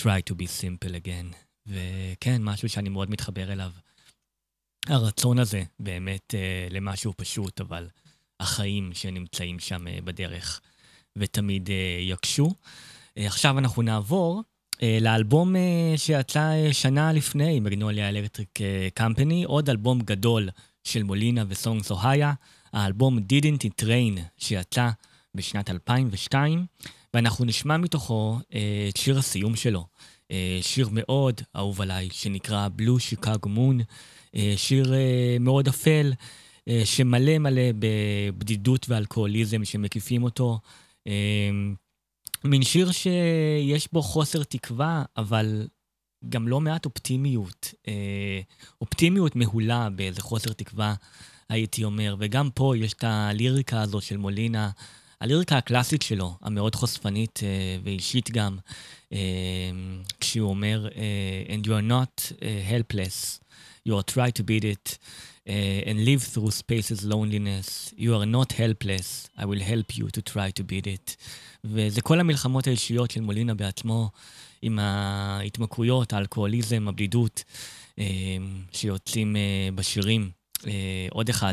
try 0.00 0.20
to 0.20 0.34
be 0.34 0.46
simple 0.46 0.94
again. 0.94 1.34
וכן, 1.66 2.42
משהו 2.42 2.68
שאני 2.68 2.88
מאוד 2.88 3.10
מתחבר 3.10 3.52
אליו. 3.52 3.70
הרצון 4.86 5.38
הזה 5.38 5.62
באמת 5.78 6.34
אה, 6.34 6.68
למשהו 6.70 7.12
פשוט, 7.16 7.60
אבל 7.60 7.88
החיים 8.40 8.90
שנמצאים 8.94 9.58
שם 9.58 9.88
אה, 9.88 9.98
בדרך, 10.04 10.60
ותמיד 11.18 11.70
אה, 11.70 11.98
יקשו. 12.00 12.54
אה, 13.18 13.26
עכשיו 13.26 13.58
אנחנו 13.58 13.82
נעבור 13.82 14.42
אה, 14.82 14.98
לאלבום 15.00 15.56
אה, 15.56 15.92
שיצא 15.96 16.52
אה, 16.52 16.72
שנה 16.72 17.12
לפני, 17.12 17.60
מגנוליה 17.60 18.08
אלקטריק 18.08 18.58
קמפני, 18.94 19.44
עוד 19.44 19.70
אלבום 19.70 20.00
גדול 20.00 20.48
של 20.84 21.02
מולינה 21.02 21.44
וסונג 21.48 21.82
סוהיה, 21.82 22.32
האלבום 22.76 23.18
Didn't 23.18 23.66
It 23.66 23.84
Rain 23.84 24.20
שיצא 24.38 24.90
בשנת 25.34 25.70
2002, 25.70 26.66
ואנחנו 27.14 27.44
נשמע 27.44 27.76
מתוכו 27.76 28.38
אה, 28.54 28.86
את 28.88 28.96
שיר 28.96 29.18
הסיום 29.18 29.56
שלו. 29.56 29.86
אה, 30.30 30.58
שיר 30.62 30.88
מאוד 30.92 31.40
אהוב 31.56 31.80
עליי, 31.80 32.08
שנקרא 32.12 32.68
בלו 32.72 32.98
שיקגו 32.98 33.48
מון, 33.48 33.80
שיר 34.56 34.94
אה, 34.94 35.36
מאוד 35.40 35.68
אפל, 35.68 36.12
אה, 36.68 36.82
שמלא 36.84 37.38
מלא 37.38 37.62
בבדידות 37.78 38.86
ואלכוהוליזם 38.88 39.64
שמקיפים 39.64 40.22
אותו. 40.22 40.58
אה, 41.06 41.50
מין 42.44 42.62
שיר 42.62 42.90
שיש 42.90 43.88
בו 43.92 44.02
חוסר 44.02 44.42
תקווה, 44.42 45.04
אבל 45.16 45.68
גם 46.28 46.48
לא 46.48 46.60
מעט 46.60 46.84
אופטימיות. 46.84 47.74
אה, 47.88 48.40
אופטימיות 48.80 49.36
מהולה 49.36 49.90
באיזה 49.90 50.22
חוסר 50.22 50.52
תקווה, 50.52 50.94
הייתי 51.48 51.84
אומר. 51.84 52.16
וגם 52.18 52.50
פה 52.54 52.74
יש 52.76 52.92
את 52.92 53.04
הליריקה 53.04 53.82
הזו 53.82 54.00
של 54.00 54.16
מולינה, 54.16 54.70
הליריקה 55.20 55.58
הקלאסית 55.58 56.02
שלו, 56.02 56.36
המאוד 56.42 56.74
חושפנית 56.74 57.40
אה, 57.42 57.76
ואישית 57.84 58.30
גם, 58.30 58.58
אה, 59.12 59.18
כשהוא 60.20 60.50
אומר, 60.50 60.88
And 61.48 61.66
you 61.66 61.70
are 61.70 61.88
not 61.90 62.32
helpless, 62.42 63.40
you 63.88 63.92
are 63.92 64.12
try 64.14 64.30
to 64.30 64.42
beat 64.42 64.64
it. 64.64 64.98
uh, 65.46 65.88
and 65.88 66.04
live 66.04 66.22
through 66.22 66.50
space's 66.50 67.04
loneliness. 67.04 67.92
You 67.96 68.16
are 68.16 68.26
not 68.26 68.52
helpless, 68.52 69.28
I 69.38 69.44
will 69.44 69.60
help 69.60 69.96
you 69.96 70.08
to 70.10 70.22
try 70.22 70.50
to 70.50 70.64
beat 70.64 70.86
it. 70.86 71.16
וזה 71.64 72.02
כל 72.02 72.20
המלחמות 72.20 72.66
האישיות 72.66 73.10
של 73.10 73.20
מולינה 73.20 73.54
בעצמו, 73.54 74.10
עם 74.62 74.78
ההתמכרויות, 74.78 76.12
האלכוהוליזם, 76.12 76.88
הבדידות, 76.88 77.44
uh, 77.90 78.02
שיוצאים 78.72 79.36
uh, 79.36 79.74
בשירים. 79.74 80.30
Uh, 80.66 80.68
עוד 81.10 81.28
אחד 81.28 81.52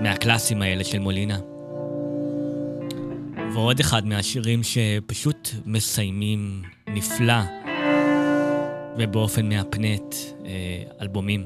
מהקלאסים 0.00 0.62
האלה 0.62 0.84
של 0.84 0.98
מולינה. 0.98 1.38
ועוד 3.54 3.80
אחד 3.80 4.06
מהשירים 4.06 4.60
שפשוט 4.62 5.50
מסיימים 5.66 6.62
נפלא 6.88 7.34
ובאופן 8.98 9.48
מהפנט 9.48 10.14
אלבומים. 11.00 11.44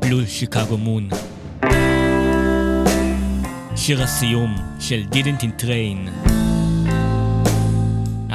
בלו 0.00 0.26
שיקגו 0.26 0.76
מון. 0.76 1.08
שיר 3.76 4.02
הסיום 4.02 4.54
של 4.80 5.02
Didn't 5.12 5.42
in 5.42 5.62
Train, 5.62 6.28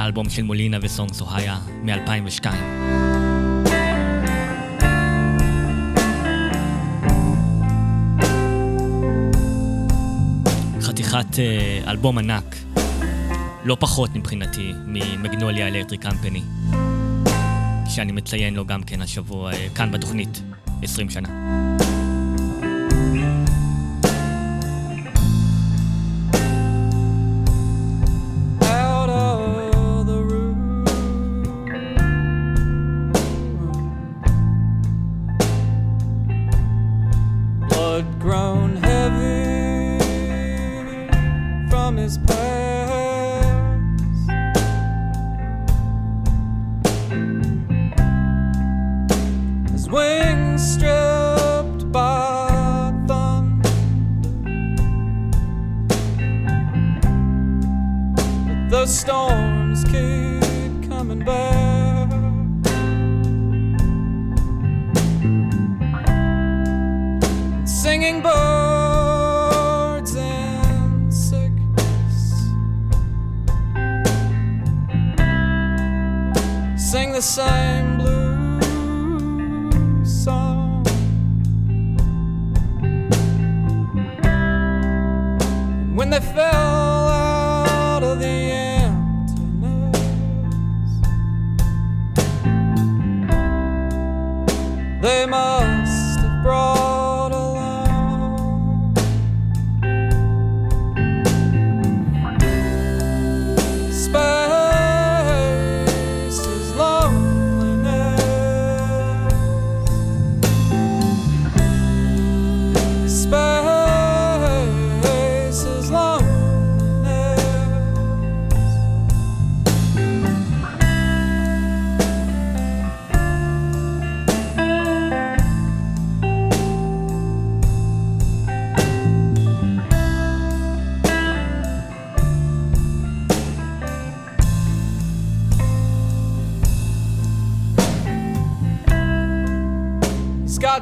האלבום 0.04 0.30
של 0.30 0.42
מולינה 0.42 0.78
וסונג 0.82 1.12
סוהיה 1.12 1.58
מ-2002. 1.82 2.46
חתיכת 10.80 11.38
אה, 11.38 11.90
אלבום 11.90 12.18
ענק. 12.18 12.56
לא 13.64 13.76
פחות 13.80 14.14
מבחינתי 14.14 14.72
ממגנוליה 14.86 15.68
אלקטריק 15.68 16.02
קמפני, 16.02 16.42
שאני 17.88 18.12
מציין 18.12 18.54
לו 18.54 18.66
גם 18.66 18.82
כן 18.82 19.02
השבוע 19.02 19.52
אה, 19.52 19.66
כאן 19.74 19.92
בתוכנית, 19.92 20.42
20 20.82 21.10
שנה. 21.10 21.28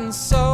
and 0.02 0.12
so 0.12 0.51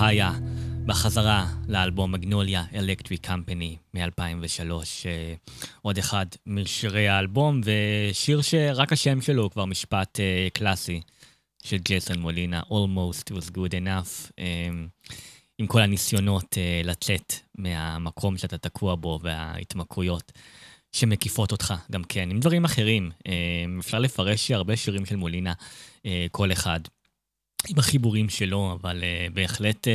אוהיה, 0.00 0.32
בחזרה 0.86 1.46
לאלבום 1.68 2.12
מגנוליה 2.12 2.64
אלקטרי 2.74 3.16
קמפני 3.16 3.76
מ-2003. 3.94 4.72
עוד 5.82 5.98
אחד 5.98 6.26
משירי 6.46 7.08
האלבום, 7.08 7.60
ושיר 7.64 8.42
שרק 8.42 8.92
השם 8.92 9.20
שלו 9.20 9.42
הוא 9.42 9.50
כבר 9.50 9.64
משפט 9.64 10.20
אה, 10.20 10.48
קלאסי 10.52 11.00
של 11.62 11.76
ג'סון 11.88 12.18
מולינה, 12.18 12.60
Almost 12.60 13.32
was 13.32 13.50
good 13.50 13.72
enough, 13.72 14.30
אה, 14.38 14.68
עם 15.58 15.66
כל 15.66 15.80
הניסיונות 15.80 16.58
אה, 16.58 16.80
לצאת 16.84 17.34
מהמקום 17.58 18.38
שאתה 18.38 18.58
תקוע 18.58 18.94
בו 18.94 19.18
וההתמכרויות. 19.22 20.32
שמקיפות 20.92 21.52
אותך 21.52 21.74
גם 21.92 22.04
כן, 22.04 22.30
עם 22.30 22.40
דברים 22.40 22.64
אחרים. 22.64 23.10
אפשר 23.80 23.98
לפרש 23.98 24.50
הרבה 24.50 24.76
שירים 24.76 25.06
של 25.06 25.16
מולינה, 25.16 25.52
כל 26.30 26.52
אחד 26.52 26.80
עם 27.68 27.78
החיבורים 27.78 28.28
שלו, 28.28 28.78
אבל 28.80 29.00
uh, 29.00 29.34
בהחלט 29.34 29.86
uh, 29.86 29.90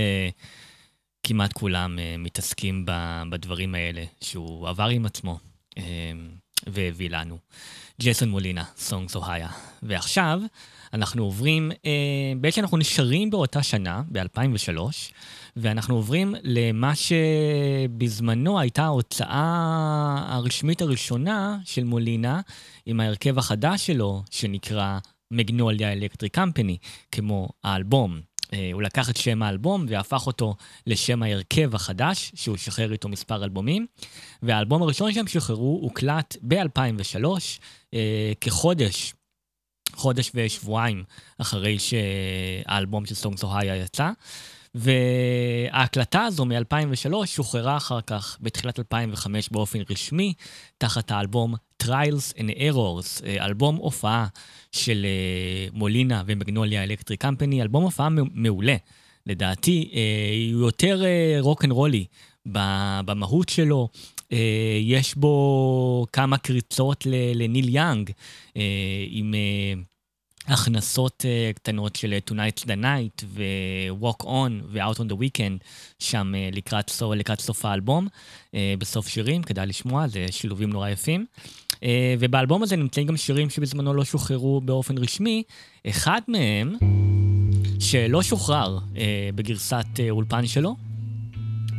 כמעט 1.24 1.54
כולם 1.54 1.98
uh, 1.98 2.02
מתעסקים 2.18 2.86
ב, 2.86 3.22
בדברים 3.30 3.76
האלה 3.76 4.04
שהוא 4.22 4.68
עבר 4.68 4.88
עם 4.88 5.06
עצמו 5.06 5.40
uh, 5.72 5.82
והביא 6.68 7.10
לנו. 7.10 7.38
ג'סון 8.02 8.30
מולינה, 8.30 8.64
סונג 8.78 9.10
סוהיה. 9.10 9.50
ועכשיו 9.84 10.42
אנחנו 10.94 11.24
עוברים, 11.24 11.72
uh, 11.72 11.78
בעצם 12.42 12.62
אנחנו 12.62 12.78
נשארים 12.78 13.30
באותה 13.30 13.64
שנה, 13.64 14.02
ב-2003, 14.12 14.80
ואנחנו 15.56 15.96
עוברים 15.96 16.36
למה 16.44 16.94
שבזמנו 16.96 18.60
הייתה 18.60 18.84
ההוצאה 18.84 20.26
הרשמית 20.28 20.82
הראשונה 20.82 21.58
של 21.66 21.84
מולינה, 21.84 22.42
עם 22.86 23.00
ההרכב 23.00 23.38
החדש 23.40 23.88
שלו, 23.88 24.24
שנקרא 24.32 25.00
מגנוליה 25.32 25.92
אלקטרי 25.92 26.30
קמפני, 26.30 26.78
כמו 27.12 27.50
האלבום. 27.64 28.22
אה, 28.54 28.70
הוא 28.74 28.82
לקח 28.82 29.10
את 29.10 29.18
שם 29.18 29.44
האלבום 29.44 29.86
והפך 29.88 30.28
אותו 30.28 30.56
לשם 30.88 31.24
ההרכב 31.24 31.76
החדש, 31.76 32.32
שהוא 32.36 32.58
שחרר 32.58 32.92
איתו 32.92 33.10
מספר 33.10 33.44
אלבומים. 33.44 33.86
והאלבום 34.44 34.82
הראשון 34.82 35.14
שהם 35.14 35.28
שחררו 35.28 35.80
הוקלט 35.82 36.38
ב-2003, 36.42 37.26
אה, 37.94 38.32
כחודש, 38.42 39.14
חודש 39.94 40.32
ושבועיים 40.36 41.04
אחרי 41.38 41.78
שהאלבום 41.80 43.06
של 43.06 43.16
סטונגס 43.16 43.44
אוהיה 43.44 43.76
יצא. 43.76 44.12
וההקלטה 44.76 46.24
הזו 46.24 46.46
מ-2003 46.46 47.26
שוחררה 47.26 47.78
אחר 47.78 48.02
כך 48.02 48.38
בתחילת 48.42 48.80
2005 48.80 49.50
באופן 49.50 49.80
רשמי, 49.90 50.34
תחת 50.78 51.12
האלבום 51.12 51.56
Trials 51.84 52.34
and 52.38 52.58
Errors, 52.58 53.26
אה, 53.26 53.46
אלבום 53.46 53.76
הופעה 53.76 54.28
של 54.76 55.06
אה, 55.06 55.68
מולינה 55.74 56.24
ומגנוליה 56.26 56.84
אלקטריק 56.84 57.22
קמפני, 57.22 57.62
אלבום 57.62 57.84
הופעה 57.84 58.10
מעולה. 58.34 58.76
לדעתי, 59.26 59.90
אה, 59.94 60.54
הוא 60.54 60.62
יותר 60.62 61.04
רוקנרולי 61.40 62.06
במהות 63.06 63.50
שלו. 63.50 63.90
יש 64.82 65.16
בו 65.16 66.06
כמה 66.14 66.38
קריצות 66.38 67.08
לניל 67.36 67.76
יאנג, 67.76 68.12
עם 69.10 69.34
הכנסות 70.48 71.26
קטנות 71.56 71.96
של 71.96 72.18
Tonight's 72.32 72.64
the 72.64 72.84
Night 72.84 73.24
ו-Walk 73.26 74.24
On 74.24 74.52
ו-Out 74.72 74.98
on 74.98 75.12
the 75.12 75.16
Weekend, 75.16 75.64
שם 76.00 76.34
לקראת, 76.52 76.90
סוף, 76.90 77.14
לקראת 77.16 77.40
סוף 77.40 77.66
האלבום, 77.66 78.08
בסוף 78.54 79.08
שירים, 79.08 79.44
כדאי 79.44 79.66
לשמוע, 79.66 80.08
זה 80.08 80.26
שילובים 80.32 80.70
נורא 80.70 80.90
יפים. 80.90 81.26
Uh, 81.76 81.86
ובאלבום 82.20 82.64
הזה 82.64 82.76
נמצאים 82.76 83.08
גם 83.08 83.18
שירים 83.18 83.50
שבזמנו 83.50 83.94
לא 83.94 84.06
שוחררו 84.06 84.62
באופן 84.62 84.98
רשמי, 84.98 85.44
אחד 85.90 86.22
מהם, 86.28 86.76
שלא 87.80 88.24
שוחרר 88.24 88.78
uh, 88.78 88.98
בגרסת 89.36 89.86
uh, 89.96 90.00
אולפן 90.10 90.48
שלו, 90.48 90.76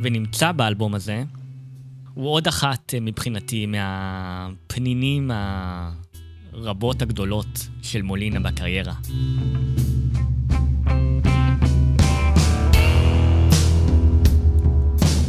ונמצא 0.02 0.52
באלבום 0.52 0.94
הזה, 0.94 1.22
הוא 2.14 2.28
עוד 2.28 2.48
אחת 2.48 2.94
מבחינתי 3.00 3.66
מהפנינים 3.66 5.30
ה... 5.30 6.06
רבות 6.56 7.02
הגדולות 7.02 7.68
של 7.82 8.02
מולינה 8.02 8.40
בקריירה. 8.40 8.92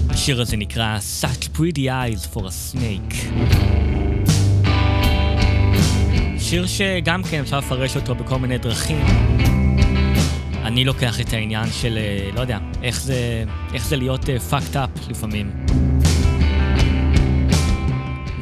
השיר 0.09 0.41
הזה 0.41 0.57
נקרא 0.57 0.97
Such 1.21 1.57
Pretty 1.57 1.79
Eyes 1.79 2.33
for 2.33 2.39
a 2.39 2.73
Snake. 2.73 3.15
שיר 6.49 6.67
שגם 6.67 7.23
כן 7.23 7.39
אפשר 7.39 7.59
לפרש 7.59 7.95
אותו 7.95 8.15
בכל 8.15 8.39
מיני 8.39 8.57
דרכים. 8.57 9.05
אני 10.63 10.85
לוקח 10.85 11.21
את 11.21 11.33
העניין 11.33 11.65
של, 11.71 11.97
אה, 11.97 12.29
לא 12.35 12.41
יודע, 12.41 12.57
איך 12.83 13.01
זה, 13.01 13.43
איך 13.73 13.85
זה 13.85 13.95
להיות 13.95 14.23
uh, 14.23 14.27
fucked 14.51 14.73
up 14.73 15.09
לפעמים. 15.09 15.51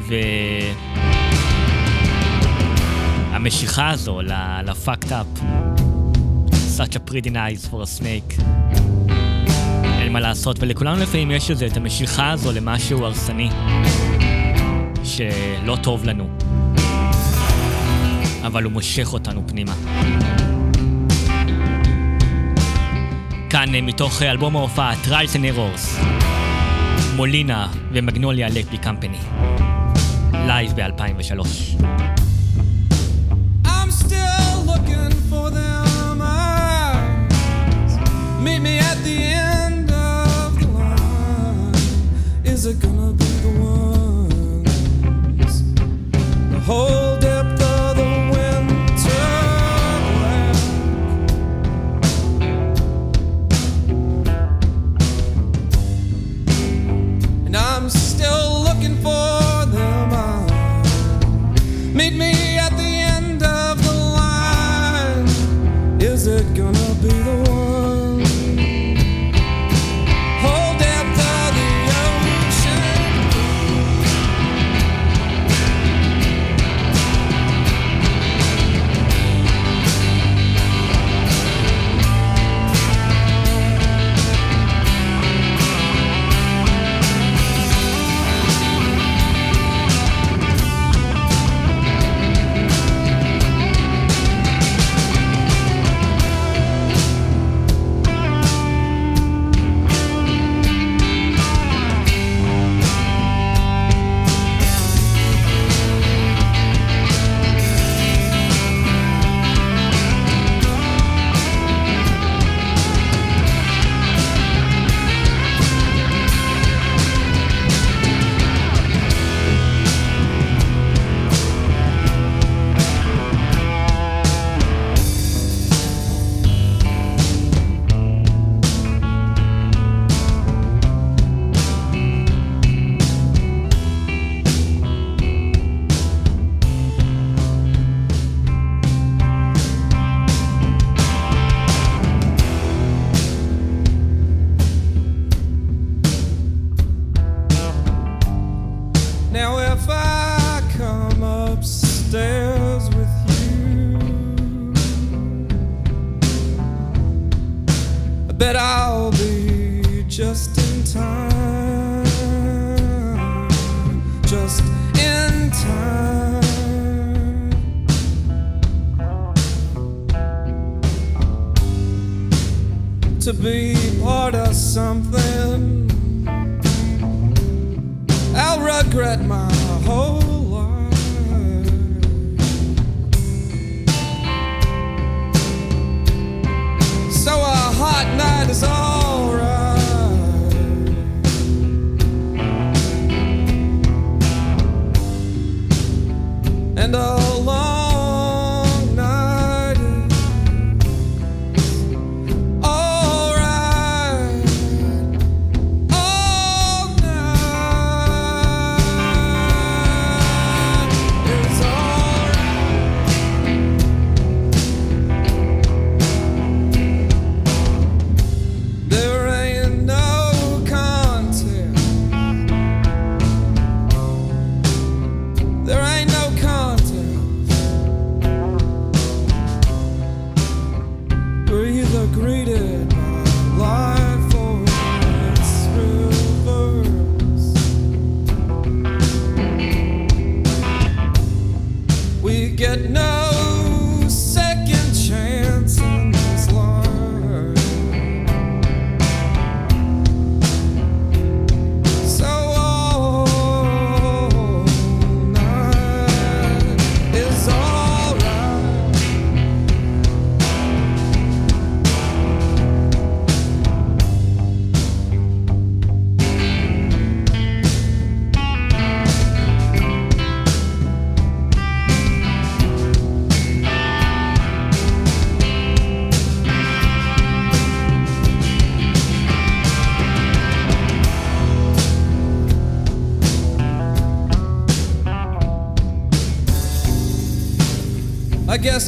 ו... 0.08 0.14
המשיכה 3.30 3.90
הזו 3.90 4.22
ל-fucked 4.22 5.10
up. 5.10 5.40
such 6.76 7.00
pretty 7.10 7.30
eyes 7.30 7.66
for 7.70 7.82
a 7.82 8.00
snake. 8.00 8.42
אין 10.00 10.12
מה 10.12 10.20
לעשות, 10.20 10.56
ולכולנו 10.60 11.02
לפעמים 11.02 11.30
יש 11.30 11.50
את 11.50 11.58
זה, 11.58 11.66
את 11.66 11.76
המשיכה 11.76 12.30
הזו 12.30 12.52
למשהו 12.52 13.04
הרסני, 13.04 13.50
שלא 15.04 15.76
טוב 15.82 16.04
לנו, 16.04 16.28
אבל 18.46 18.64
הוא 18.64 18.72
מושך 18.72 19.12
אותנו 19.12 19.42
פנימה. 19.48 19.74
כאן 23.50 23.74
אה, 23.74 23.80
מתוך 23.80 24.22
אלבום 24.22 24.56
ההופעה, 24.56 24.94
Trials 25.04 25.34
and 25.34 25.56
Errors, 25.56 26.04
מולינה 27.16 27.68
ו 27.92 27.98
Magnolia 27.98 28.48
Electric 28.48 28.78
Company, 28.78 29.18
live 30.32 30.72
ב-2003. 30.76 31.46
Meet. 38.66 38.86
Is 42.56 42.64
it 42.64 42.80
gonna 42.80 43.12
be 43.12 43.30
the 43.44 43.52
ones? 43.60 45.54
The 46.50 46.60
whole 46.60 47.05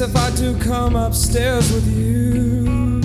if 0.00 0.14
I 0.14 0.30
do 0.36 0.56
come 0.58 0.94
upstairs 0.94 1.72
with 1.72 1.86
you, 1.88 3.00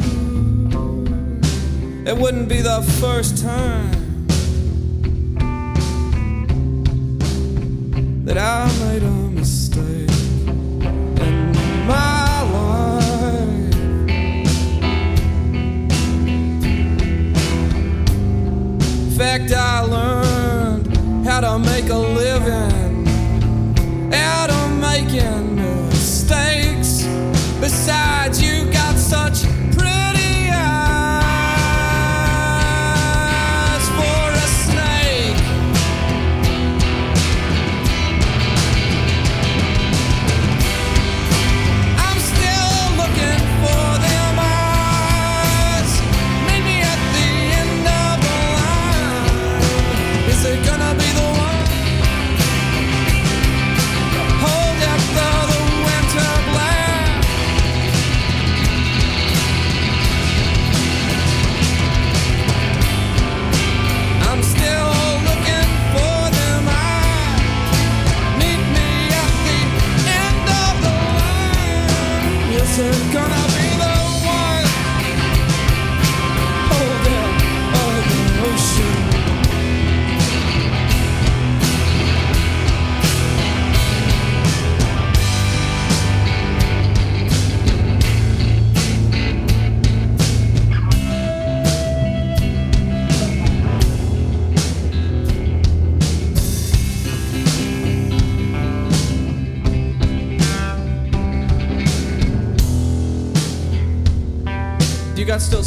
it 2.06 2.16
wouldn't 2.16 2.48
be 2.48 2.62
the 2.62 2.82
first 3.00 3.42
time 3.42 3.92
that 8.26 8.38
I 8.38 8.68
made 8.86 9.02
a 9.02 9.12
mistake 9.32 10.10
in 11.22 11.88
my 11.88 12.42
life. 12.52 13.76
In 19.02 19.12
fact, 19.18 19.52
I 19.52 19.80
learned 19.80 21.26
how 21.26 21.40
to 21.42 21.58
make 21.58 21.90
a 21.90 21.98
living 21.98 22.23
beside 27.64 28.36
you. 28.42 28.43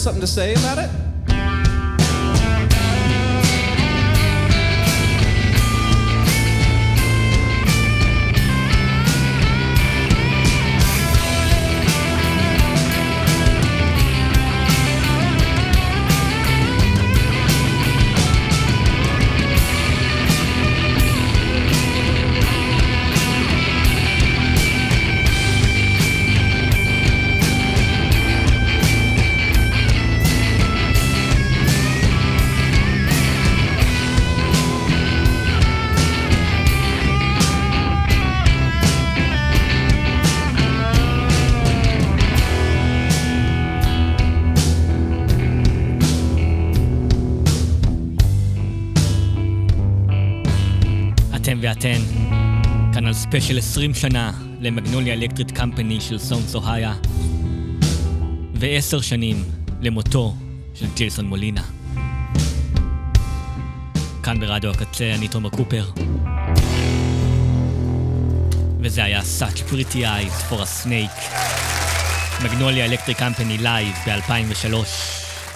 Something 0.06 0.20
to 0.20 0.26
say 0.28 0.52
about 0.52 0.78
it? 0.78 0.95
special 53.28 53.58
20 53.58 53.94
שנה 53.94 54.32
ל 54.60 54.66
Magnolia 54.66 55.14
Electric 55.14 55.50
Company 55.50 56.00
של 56.00 56.18
Songs: 56.18 56.54
Ohia, 56.54 56.94
ועשר 58.54 59.00
שנים 59.00 59.44
למותו 59.80 60.34
של 60.74 60.86
ג'ייסון 60.96 61.24
מולינה. 61.24 61.62
כאן 64.22 64.40
ברדיו 64.40 64.70
הקצה, 64.70 65.14
אני 65.14 65.28
תומר 65.28 65.50
קופר. 65.50 65.90
וזה 68.80 69.04
היה 69.04 69.20
Such 69.20 69.72
Pretty 69.72 69.96
Eyes 69.96 70.52
for 70.52 70.54
a 70.54 70.84
Snake, 70.84 71.34
Magnolia 72.44 72.84
Electric 72.84 73.18
Company 73.18 73.58
live 73.58 73.94
ב-2003, 74.06 74.74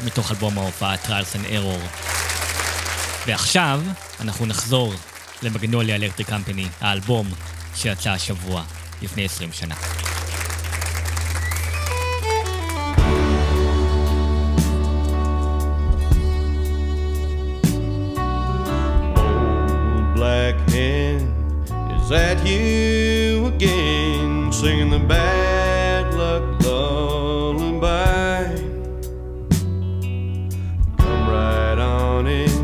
מתוך 0.04 0.30
אלבום 0.30 0.58
ההופעה 0.58 0.94
Trials 0.94 1.34
and 1.34 1.52
Error. 1.52 2.00
ועכשיו 3.26 3.80
אנחנו 4.20 4.46
נחזור 4.46 4.94
למגנוליה 5.42 5.96
אלקטריק 5.96 6.28
קמפני, 6.28 6.66
האלבום 6.80 7.26
שיצא 7.75 8.11
השבוע, 8.11 8.63
לפני 9.01 9.25
20 9.25 9.51
שנה. 9.51 9.75
Old 19.15 20.15
black 20.15 20.55
hen, 20.71 21.21
is 21.95 22.09
that 22.09 22.37
you 22.45 23.47
again 23.53 24.51
singing 24.51 24.89
the 24.89 25.03
bad 25.15 26.05
luck 26.21 26.43
lullaby? 26.65 28.43
Come 30.99 31.25
right 31.37 31.79
on 31.79 32.27
in, 32.27 32.55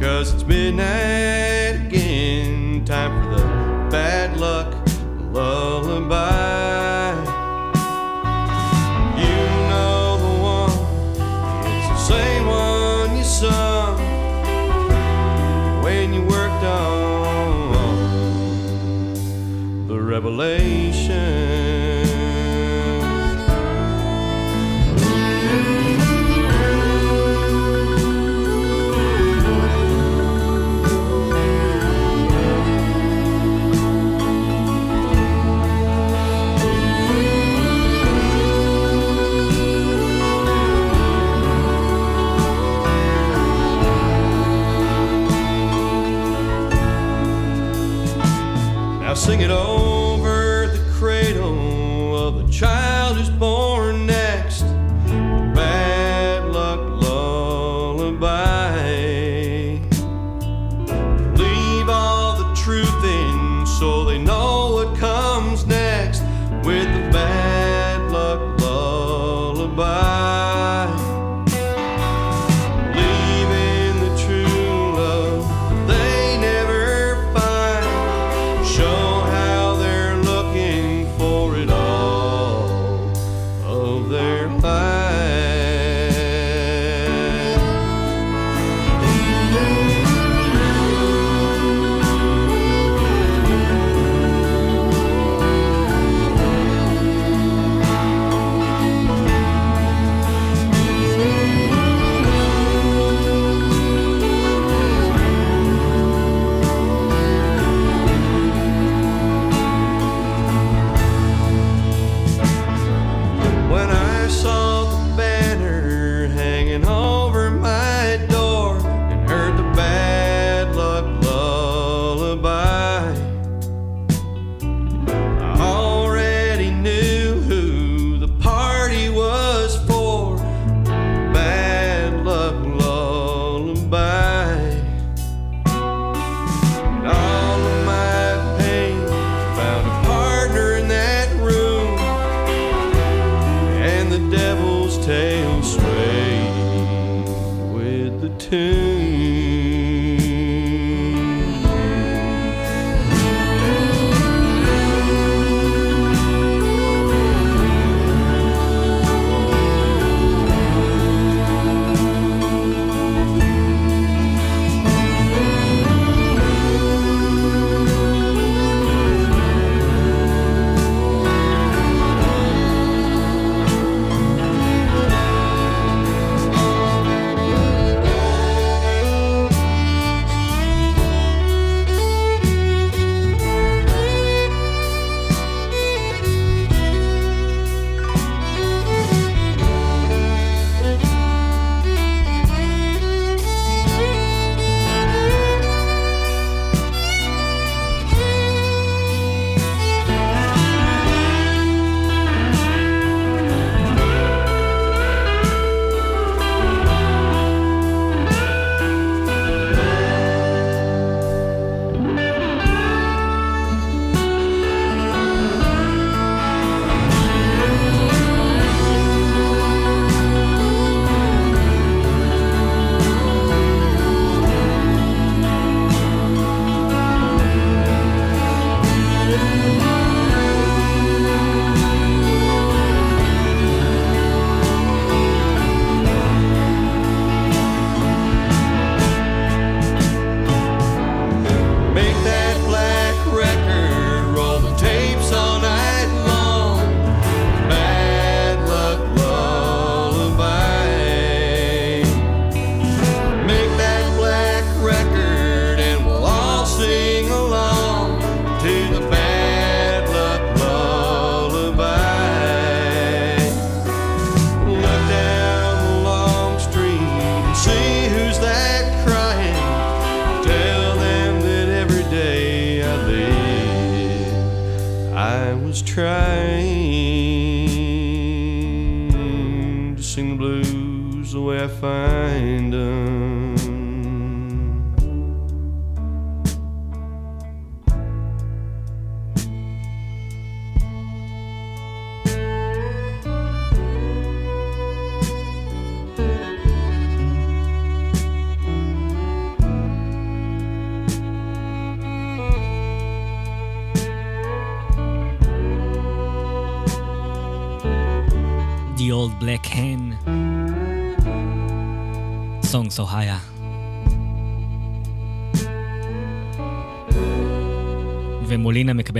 cause 0.00 0.26
it's 0.34 0.44
midnight 0.44 1.07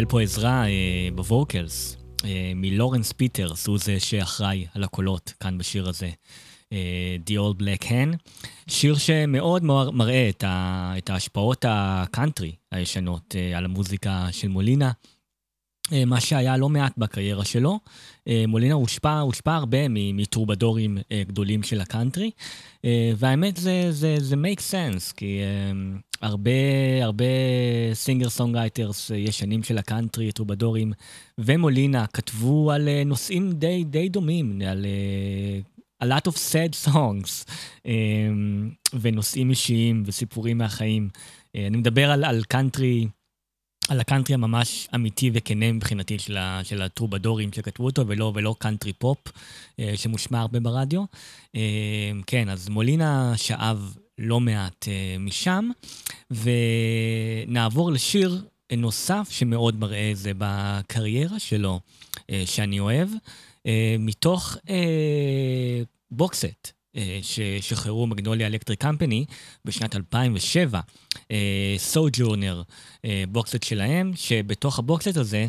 פה 0.09 0.21
עזרה 0.21 0.67
אה, 0.67 1.09
ב 1.15 1.27
vocals 1.27 1.97
אה, 2.25 2.51
מלורנס 2.55 3.11
פיטרס, 3.11 3.67
הוא 3.67 3.77
זה 3.77 3.99
שאחראי 3.99 4.65
על 4.75 4.83
הקולות 4.83 5.33
כאן 5.39 5.57
בשיר 5.57 5.89
הזה, 5.89 6.09
אה, 6.73 7.15
The 7.27 7.31
Old 7.31 7.61
Black 7.61 7.83
Hand. 7.83 8.31
שיר 8.67 8.95
שמאוד 8.95 9.63
מראה 9.93 10.29
את, 10.29 10.43
ה, 10.47 10.93
את 10.97 11.09
ההשפעות 11.09 11.65
הקאנטרי 11.67 12.51
הישנות 12.71 13.35
אה, 13.35 13.57
על 13.57 13.65
המוזיקה 13.65 14.27
של 14.31 14.47
מולינה. 14.47 14.91
מה 16.05 16.21
שהיה 16.21 16.57
לא 16.57 16.69
מעט 16.69 16.97
בקריירה 16.97 17.45
שלו. 17.45 17.79
אה, 18.27 18.43
מולינה 18.47 18.73
הושפע, 18.73 19.19
הושפע 19.19 19.55
הרבה 19.55 19.77
מטרובדורים 19.89 20.97
אה, 21.11 21.23
גדולים 21.27 21.63
של 21.63 21.81
הקאנטרי, 21.81 22.31
והאמת 23.17 23.57
זה, 23.57 23.91
זה, 23.91 24.15
זה 24.19 24.35
make 24.35 24.59
sense, 24.59 25.13
כי 25.15 25.39
הרבה, 26.21 26.51
הרבה 27.01 27.25
singer 27.93 28.29
songwriters 28.29 29.11
ישנים 29.15 29.63
של 29.63 29.77
הקאנטרי, 29.77 30.31
טרובדורים 30.31 30.93
ומולינה 31.37 32.07
כתבו 32.07 32.71
על 32.71 32.89
נושאים 33.05 33.51
די, 33.51 33.83
די 33.83 34.09
דומים, 34.09 34.61
על 34.67 34.85
a 36.03 36.05
lot 36.05 36.31
of 36.31 36.35
sad 36.35 36.89
songs, 36.89 37.51
ונושאים 39.01 39.49
אישיים 39.49 40.03
וסיפורים 40.05 40.57
מהחיים. 40.57 41.09
אני 41.55 41.77
מדבר 41.77 42.11
על, 42.11 42.23
על 42.25 42.43
קאנטרי... 42.43 43.07
על 43.89 43.99
הקאנטרי 43.99 44.33
הממש 44.33 44.87
אמיתי 44.95 45.31
וכנה 45.33 45.71
מבחינתי 45.71 46.19
של, 46.19 46.37
ה, 46.37 46.61
של 46.63 46.81
הטרובדורים 46.81 47.53
שכתבו 47.53 47.85
אותו, 47.85 48.07
ולא, 48.07 48.31
ולא 48.35 48.55
קאנטרי 48.59 48.93
פופ, 48.93 49.17
אה, 49.79 49.91
שמושמע 49.95 50.39
הרבה 50.39 50.59
ברדיו. 50.59 51.03
אה, 51.55 52.11
כן, 52.27 52.49
אז 52.49 52.69
מולינה 52.69 53.33
שאב 53.37 53.95
לא 54.17 54.39
מעט 54.39 54.87
אה, 54.87 55.15
משם, 55.19 55.69
ונעבור 56.31 57.91
לשיר 57.91 58.45
נוסף 58.77 59.27
שמאוד 59.31 59.79
מראה 59.79 60.11
את 60.11 60.17
זה 60.17 60.31
בקריירה 60.37 61.39
שלו, 61.39 61.79
שאני 62.45 62.79
אוהב, 62.79 63.09
מתוך 63.99 64.57
box 66.11 66.40
set. 66.40 66.78
אה, 66.99 67.19
ששחררו 67.21 68.07
Magnolia 68.07 68.47
Electric 68.47 68.81
Company 68.81 69.25
בשנת 69.65 69.95
2007, 69.95 70.79
Sojourner, 71.77 72.61
אה, 73.05 73.23
box 73.29 73.46
set 73.46 73.63
שלהם, 73.63 74.11
שבתוך 74.15 74.79
ה 74.79 74.85
box 74.85 75.01
set 75.01 75.17
הזה 75.17 75.47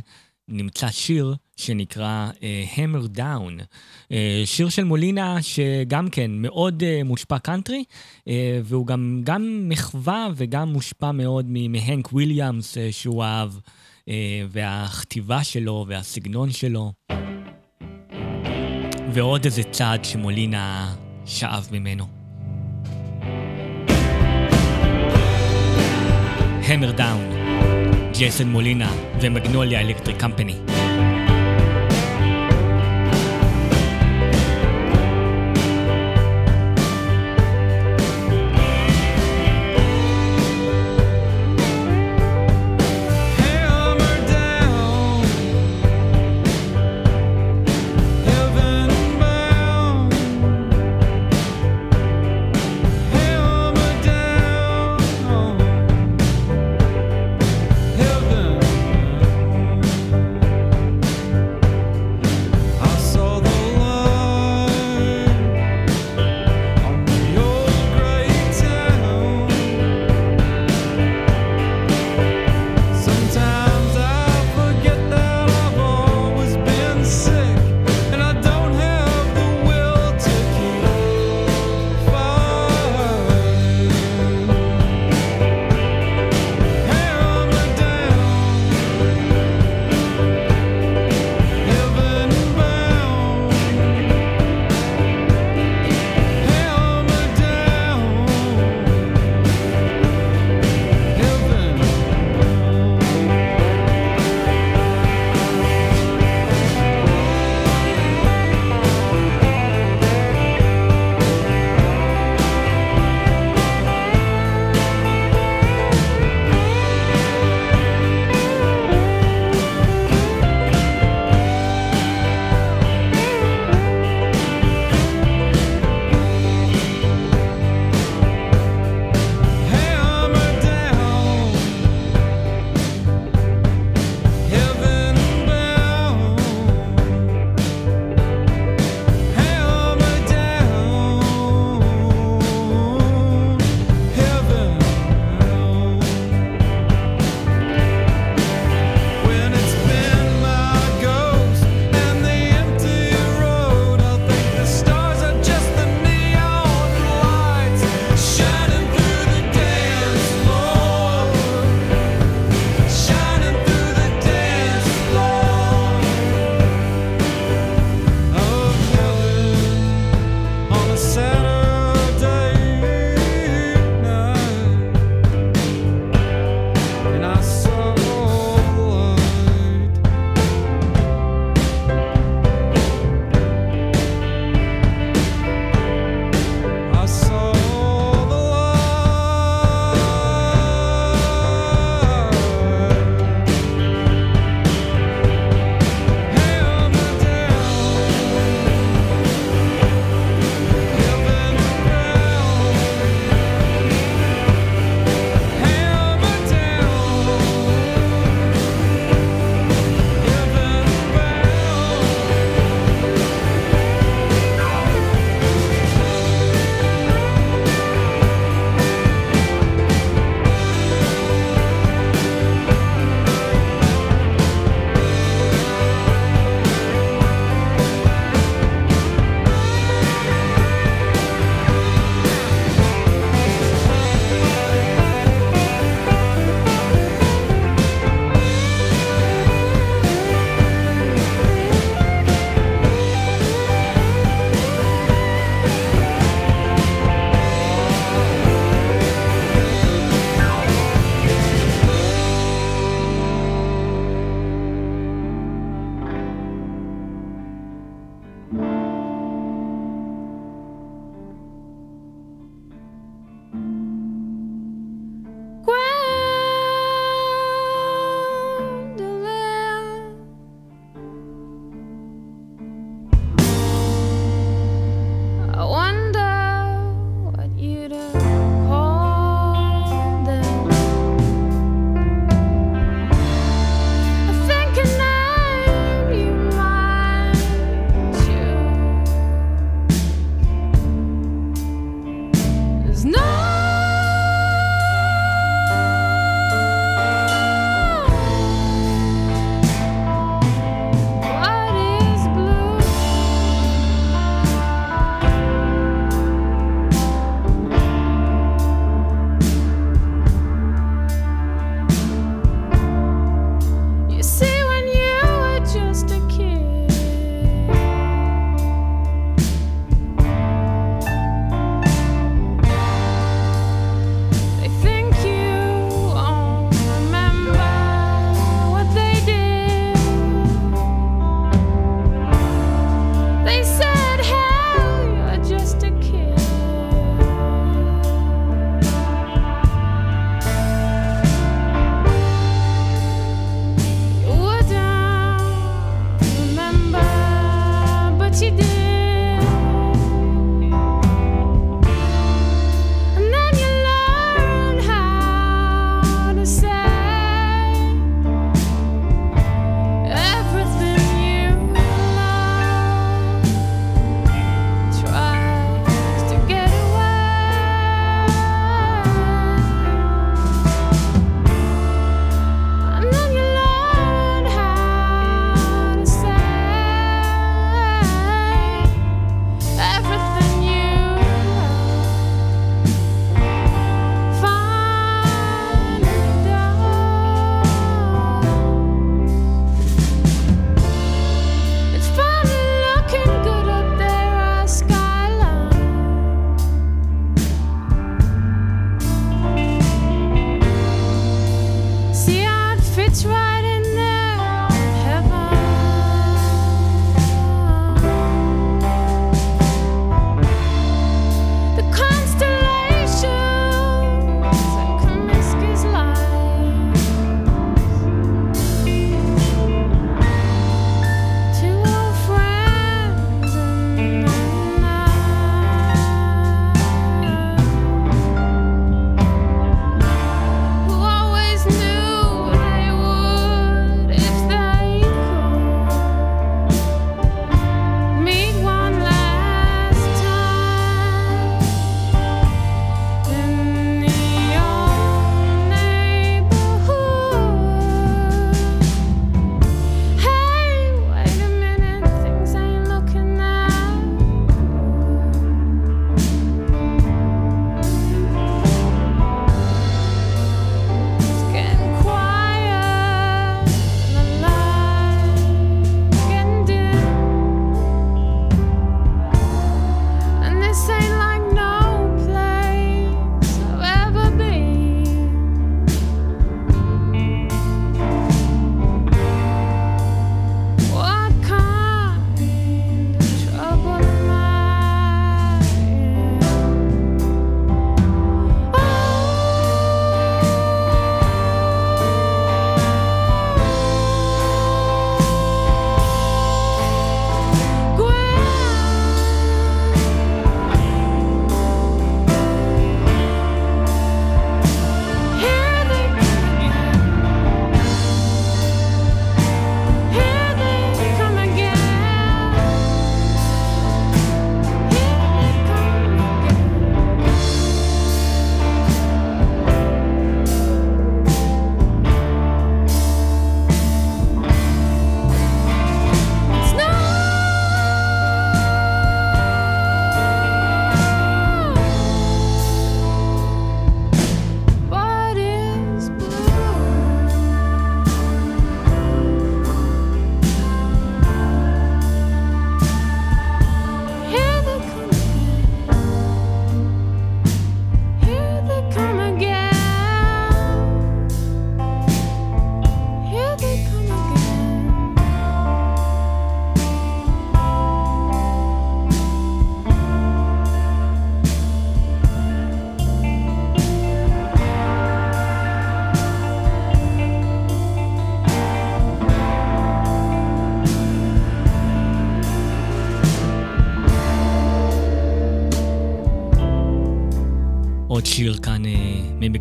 נמצא 0.50 0.90
שיר 0.90 1.34
שנקרא 1.56 2.30
uh, 2.34 2.76
Hammer 2.76 3.16
Down, 3.16 3.62
uh, 4.08 4.14
שיר 4.44 4.68
של 4.68 4.84
מולינה 4.84 5.42
שגם 5.42 6.10
כן 6.10 6.30
מאוד 6.34 6.82
uh, 6.82 7.04
מושפע 7.04 7.38
קאנטרי, 7.38 7.84
uh, 8.18 8.30
והוא 8.64 8.86
גם, 8.86 9.20
גם 9.24 9.68
מחווה 9.68 10.28
וגם 10.36 10.72
מושפע 10.72 11.12
מאוד 11.12 11.46
מהנק 11.48 12.12
וויליאמס 12.12 12.74
uh, 12.74 12.80
שהוא 12.90 13.24
אהב, 13.24 13.50
uh, 13.54 14.08
והכתיבה 14.50 15.44
שלו 15.44 15.84
והסגנון 15.88 16.50
שלו. 16.50 16.92
ועוד 19.14 19.44
איזה 19.44 19.62
צעד 19.62 20.04
שמולינה 20.04 20.94
שאב 21.30 21.68
ממנו. 21.72 22.06
Hammer 26.68 26.90
Down, 26.90 27.30
ג'ייסון 28.12 28.48
מולינה 28.48 28.92
ומגנוליה 29.20 29.80
אלקטריק 29.80 30.16
קמפני. 30.16 30.54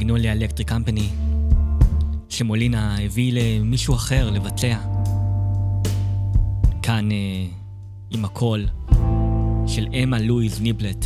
מ 0.09 0.12
Magnolia 0.12 0.31
Electric 0.31 0.67
Company, 0.69 1.09
שמולינה 2.29 2.97
הביא 2.99 3.33
למישהו 3.33 3.95
אחר 3.95 4.29
לבצע. 4.29 4.77
כאן 6.81 7.11
אה, 7.11 7.45
עם 8.09 8.25
הקול 8.25 8.67
של 9.67 9.87
אמה 10.03 10.19
לואיז 10.19 10.61
ניבלט, 10.61 11.05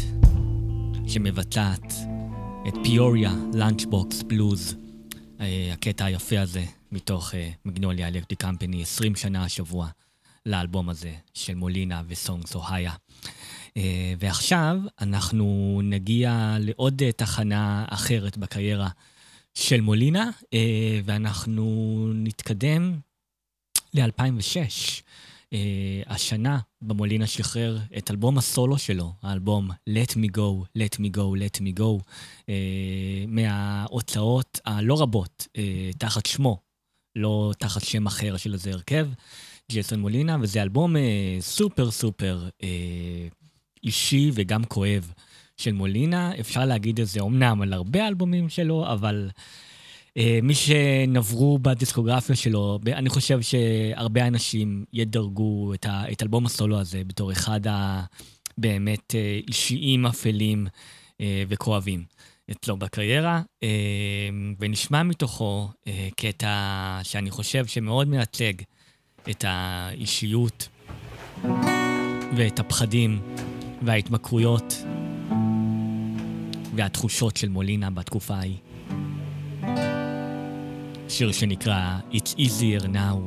שמבצעת 1.08 1.94
את 2.68 2.74
Peoria 2.84 3.34
Lunch 3.54 3.97
Box 3.97 4.24
Blues, 4.24 4.76
הקטע 5.74 6.06
היפה 6.06 6.42
הזה 6.42 6.66
מתוך 6.92 7.36
אה, 7.36 7.50
Magnolia 7.66 8.08
Electric 8.08 8.42
Company, 8.42 8.82
20 8.82 9.16
שנה 9.16 9.44
השבוע 9.44 9.88
לאלבום 10.46 10.90
הזה 10.90 11.14
של 11.34 11.56
מולינה 11.56 12.02
ו 12.08 12.13
Songs: 12.13 12.48
Ohia. 12.48 12.94
אה, 13.78 14.14
ועכשיו 14.20 14.78
אנחנו 15.02 15.80
נגיע 15.84 16.58
לעוד 16.60 17.04
אה, 17.04 17.12
תחנה 17.12 17.86
אחרת 17.90 18.38
בקריירה 18.38 18.90
של 19.54 19.82
מולינה, 19.82 20.30
אה, 20.54 21.00
ואנחנו 21.06 22.12
נתקדם 22.16 23.00
ל-2006. 23.94 25.02
השנה 26.08 26.60
במולינה 26.82 27.28
שחרר 27.28 27.80
את 27.98 28.12
אלבום 28.12 28.38
הסולו 28.38 28.78
שלו, 28.78 29.14
האלבום 29.22 29.72
Let 29.72 30.12
Me 30.12 30.38
Go, 30.38 30.78
Let 30.78 31.00
Me 31.00 31.18
Go, 31.18 31.20
Let 31.20 31.62
Me 31.62 31.80
Go, 31.80 32.04
מההוצאות 33.28 34.60
הלא 34.66 35.02
רבות 35.02 35.48
תחת 35.98 36.26
שמו, 36.26 36.58
לא 37.16 37.52
תחת 37.58 37.84
שם 37.84 38.08
אחר 38.08 38.38
של 38.38 38.54
איזה 38.54 38.72
הרכב, 38.72 39.08
ג'ייסון 39.72 40.00
מולינה, 40.00 40.38
וזה 40.42 40.62
אלבום 40.62 40.96
סופר 41.40 41.92
סופר 41.92 42.50
אישי 43.84 44.32
וגם 44.34 44.64
כואב 44.64 45.12
של 45.58 45.74
מולינה. 45.74 46.32
אפשר 46.40 46.66
להגיד 46.66 47.00
את 47.00 47.08
זה 47.08 47.22
אמנם 47.22 47.62
על 47.62 47.74
הרבה 47.74 48.08
אלבומים 48.08 48.50
שלו, 48.50 48.92
אבל 48.92 49.30
אה, 50.18 50.40
מי 50.44 50.56
שנברו 50.56 51.60
בדיסקוגרפיה 51.62 52.36
שלו, 52.36 52.80
אני 52.88 53.10
חושב 53.10 53.42
שהרבה 53.42 54.28
אנשים 54.28 54.86
ידרגו 54.94 55.74
את, 55.74 55.86
ה, 55.86 56.04
את 56.12 56.24
אלבום 56.24 56.46
הסולו 56.46 56.80
הזה 56.80 57.02
בתור 57.08 57.32
אחד 57.32 57.62
הבאמת 57.68 59.16
אה, 59.16 59.40
אישיים, 59.48 60.06
אפלים 60.06 60.68
אה, 61.22 61.44
וכואבים. 61.50 62.04
אצלו 62.52 62.78
בקריירה, 62.78 63.42
אה, 63.64 63.70
ונשמע 64.60 65.04
מתוכו 65.04 65.70
אה, 65.88 66.08
קטע 66.16 67.00
שאני 67.04 67.32
חושב 67.32 67.66
שמאוד 67.66 68.08
מייצג 68.08 68.54
את 69.30 69.46
האישיות 69.48 70.68
ואת 72.36 72.60
הפחדים 72.60 73.22
וההתמכרויות 73.86 74.84
והתחושות 76.76 77.38
של 77.38 77.50
מולינה 77.50 77.90
בתקופה 77.90 78.36
ההיא. 78.36 78.58
שיר 81.10 81.32
שנקרא 81.32 81.98
It's 82.12 82.36
Easier 82.38 82.84
Now. 82.84 83.18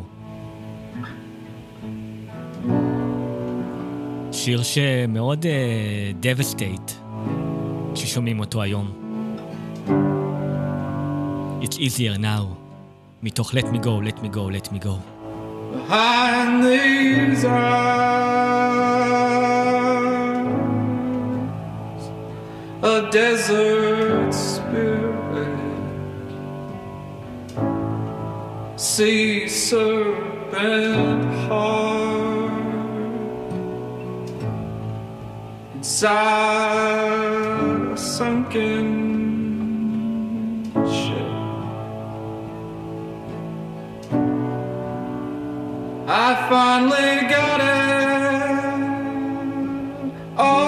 שיר 4.32 4.62
שמאוד 4.62 5.46
uh, 5.46 5.46
devastate 6.24 6.92
כששומעים 7.94 8.40
אותו 8.40 8.62
היום. 8.62 8.92
It's 11.62 11.74
Easier 11.74 12.18
Now, 12.18 12.44
מתוך 13.22 13.54
Let 13.54 13.64
Me 13.64 13.78
Go, 13.78 14.00
Let 14.08 14.18
Me 14.22 14.28
Go, 14.34 14.50
Let 14.50 14.72
Me 14.72 14.84
Go. 14.84 14.96
Behind 15.72 16.64
these 16.64 17.44
eyes 17.44 17.85
sea 28.96 29.46
serpent 29.46 31.24
heart 31.48 32.50
inside 35.74 36.32
a 37.92 37.96
sunken 37.98 38.86
ship. 40.96 41.30
I 46.08 46.28
finally 46.48 47.28
got 47.28 47.60
it. 47.60 47.76
Oh. 50.38 50.65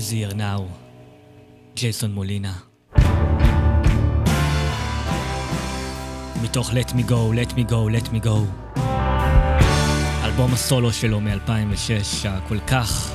Easier 0.00 0.34
now. 0.34 0.62
ג'ייסון 1.76 2.12
מולינה. 2.12 2.52
מתוך 6.42 6.70
Let 6.70 6.92
me 6.92 7.02
go, 7.08 7.32
let 7.34 7.52
me 7.54 7.70
go, 7.70 7.88
let 7.98 8.14
me 8.14 8.26
go. 8.26 8.38
אלבום 10.24 10.52
הסולו 10.52 10.92
שלו 10.92 11.20
מ-2006, 11.20 12.28
הכל 12.28 12.58
כך 12.66 13.12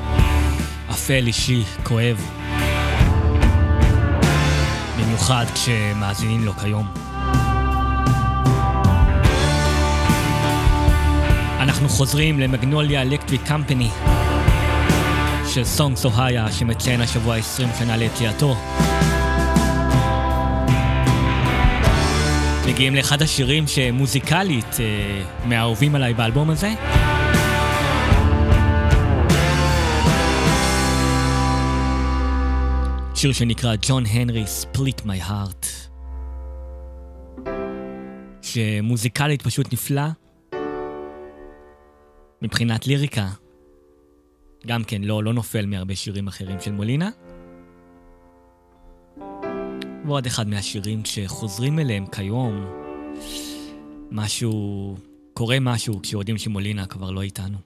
אפל 0.89 1.23
אישי, 1.27 1.63
כואב. 1.83 2.21
במיוחד 4.99 5.45
כשמאזינים 5.53 6.45
לו 6.45 6.53
כיום. 6.53 6.87
אנחנו 11.59 11.89
חוזרים 11.89 12.39
למגנוליה 12.39 13.01
אלקטריק 13.01 13.41
קמפני 13.45 13.89
של 15.55 15.63
סונג 15.63 15.97
סוהיה 15.97 16.51
שמציין 16.51 17.01
השבוע 17.01 17.35
20 17.35 17.69
שנה 17.79 17.97
ליציאתו. 17.97 18.55
מגיעים 22.67 22.95
לאחד 22.95 23.21
השירים 23.21 23.67
שמוזיקלית 23.67 24.79
אה, 24.79 25.23
מהאהובים 25.45 25.95
עליי 25.95 26.13
באלבום 26.13 26.49
הזה. 26.49 26.73
שיר 33.15 33.33
שנקרא 33.33 33.75
ג'ון 33.81 34.03
הנרי 34.05 34.47
ספליט 34.47 35.05
מי 35.05 35.21
הארט. 35.21 35.67
שמוזיקלית 38.41 39.41
פשוט 39.41 39.73
נפלא. 39.73 40.07
מבחינת 42.41 42.87
ליריקה, 42.87 43.27
גם 44.65 44.83
כן 44.83 45.01
לא, 45.01 45.23
לא 45.23 45.33
נופל 45.33 45.65
מהרבה 45.65 45.95
שירים 45.95 46.27
אחרים 46.27 46.61
של 46.61 46.71
מולינה. 46.71 47.09
ועוד 50.05 50.25
אחד 50.25 50.47
מהשירים 50.47 51.01
כשחוזרים 51.01 51.79
אליהם 51.79 52.05
כיום, 52.05 52.65
משהו, 54.11 54.95
קורה 55.33 55.59
משהו 55.59 56.01
כשיודעים 56.01 56.37
שמולינה 56.37 56.85
כבר 56.85 57.11
לא 57.11 57.21
איתנו. 57.21 57.57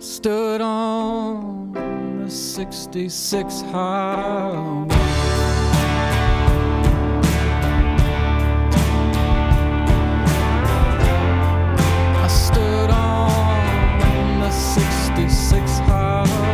Stood 0.00 0.60
on 0.60 1.72
the 1.74 2.30
66 2.30 3.62
highway. 3.72 5.03
Six 15.28 15.80
hours. 15.88 16.53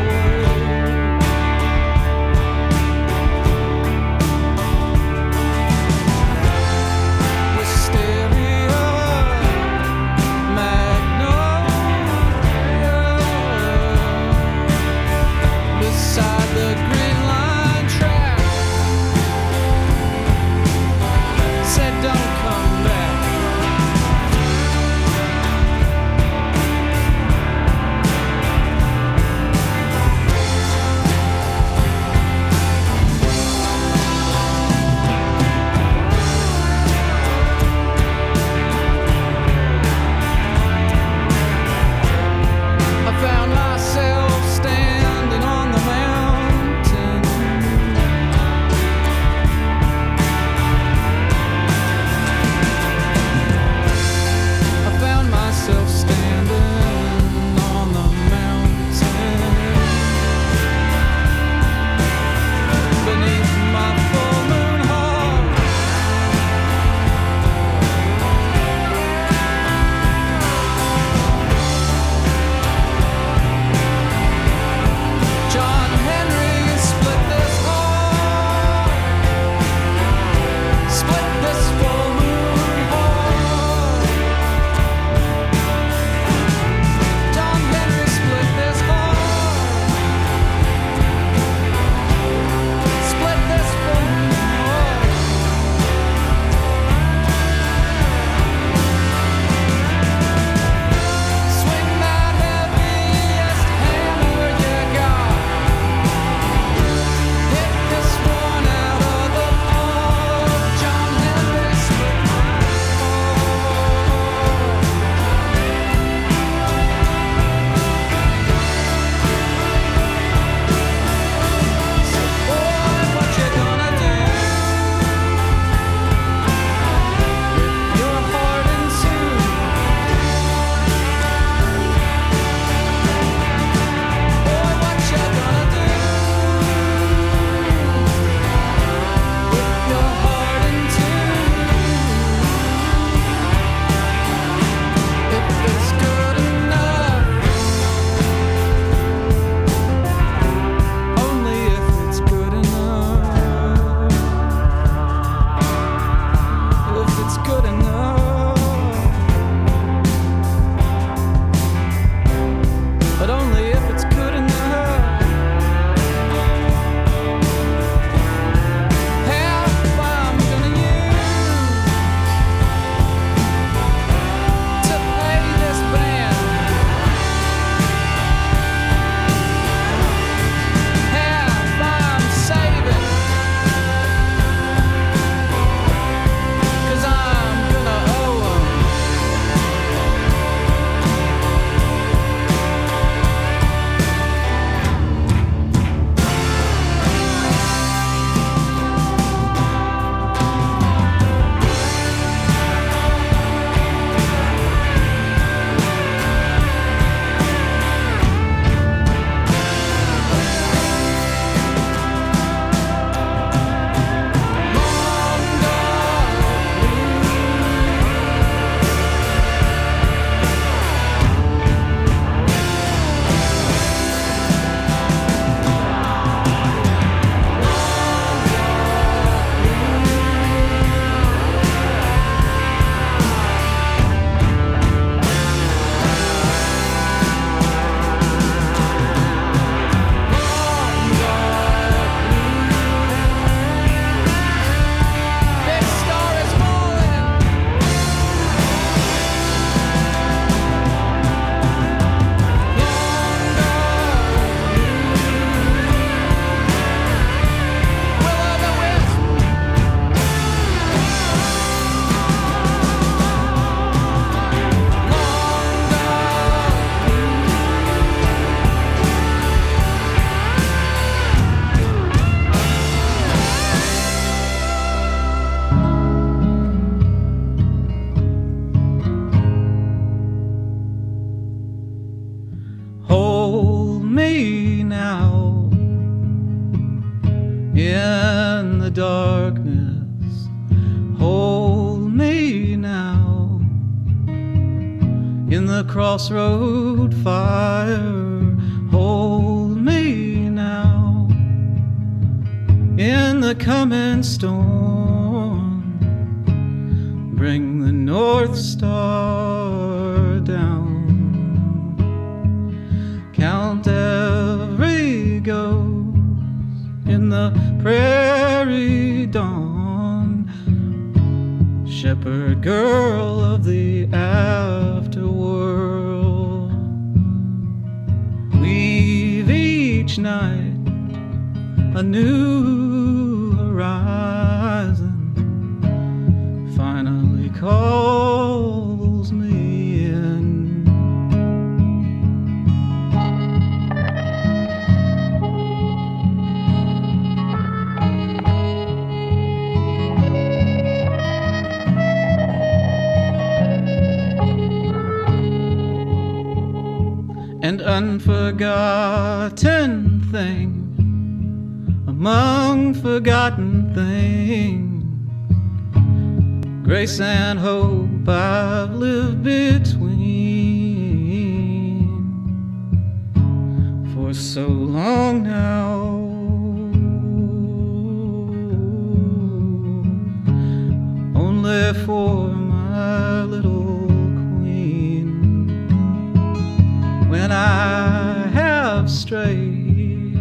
Have 389.31 389.47
strayed 389.47 390.37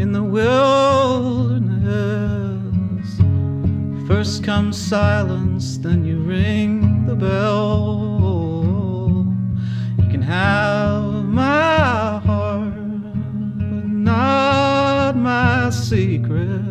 in 0.00 0.12
the 0.12 0.22
wilderness. 0.22 1.68
First 4.08 4.44
comes 4.44 4.76
silence, 4.76 5.78
then 5.78 6.04
you 6.04 6.18
ring 6.18 7.06
the 7.06 7.14
bell. 7.14 8.04
You 9.98 10.08
can 10.10 10.22
have 10.22 11.24
my 11.24 12.20
heart, 12.24 12.74
but 12.74 13.86
not 13.86 15.16
my 15.16 15.70
secret. 15.70 16.62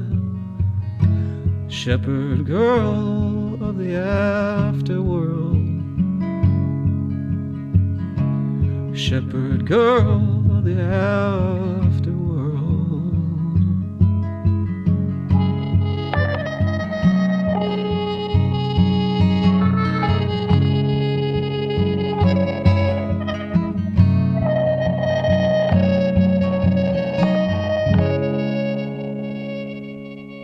Shepherd 1.69 2.45
girl 2.45 3.57
of 3.64 3.77
the 3.77 3.93
afterworld. 3.95 5.43
shepherd 8.95 9.65
girl 9.65 10.32
the. 10.64 11.14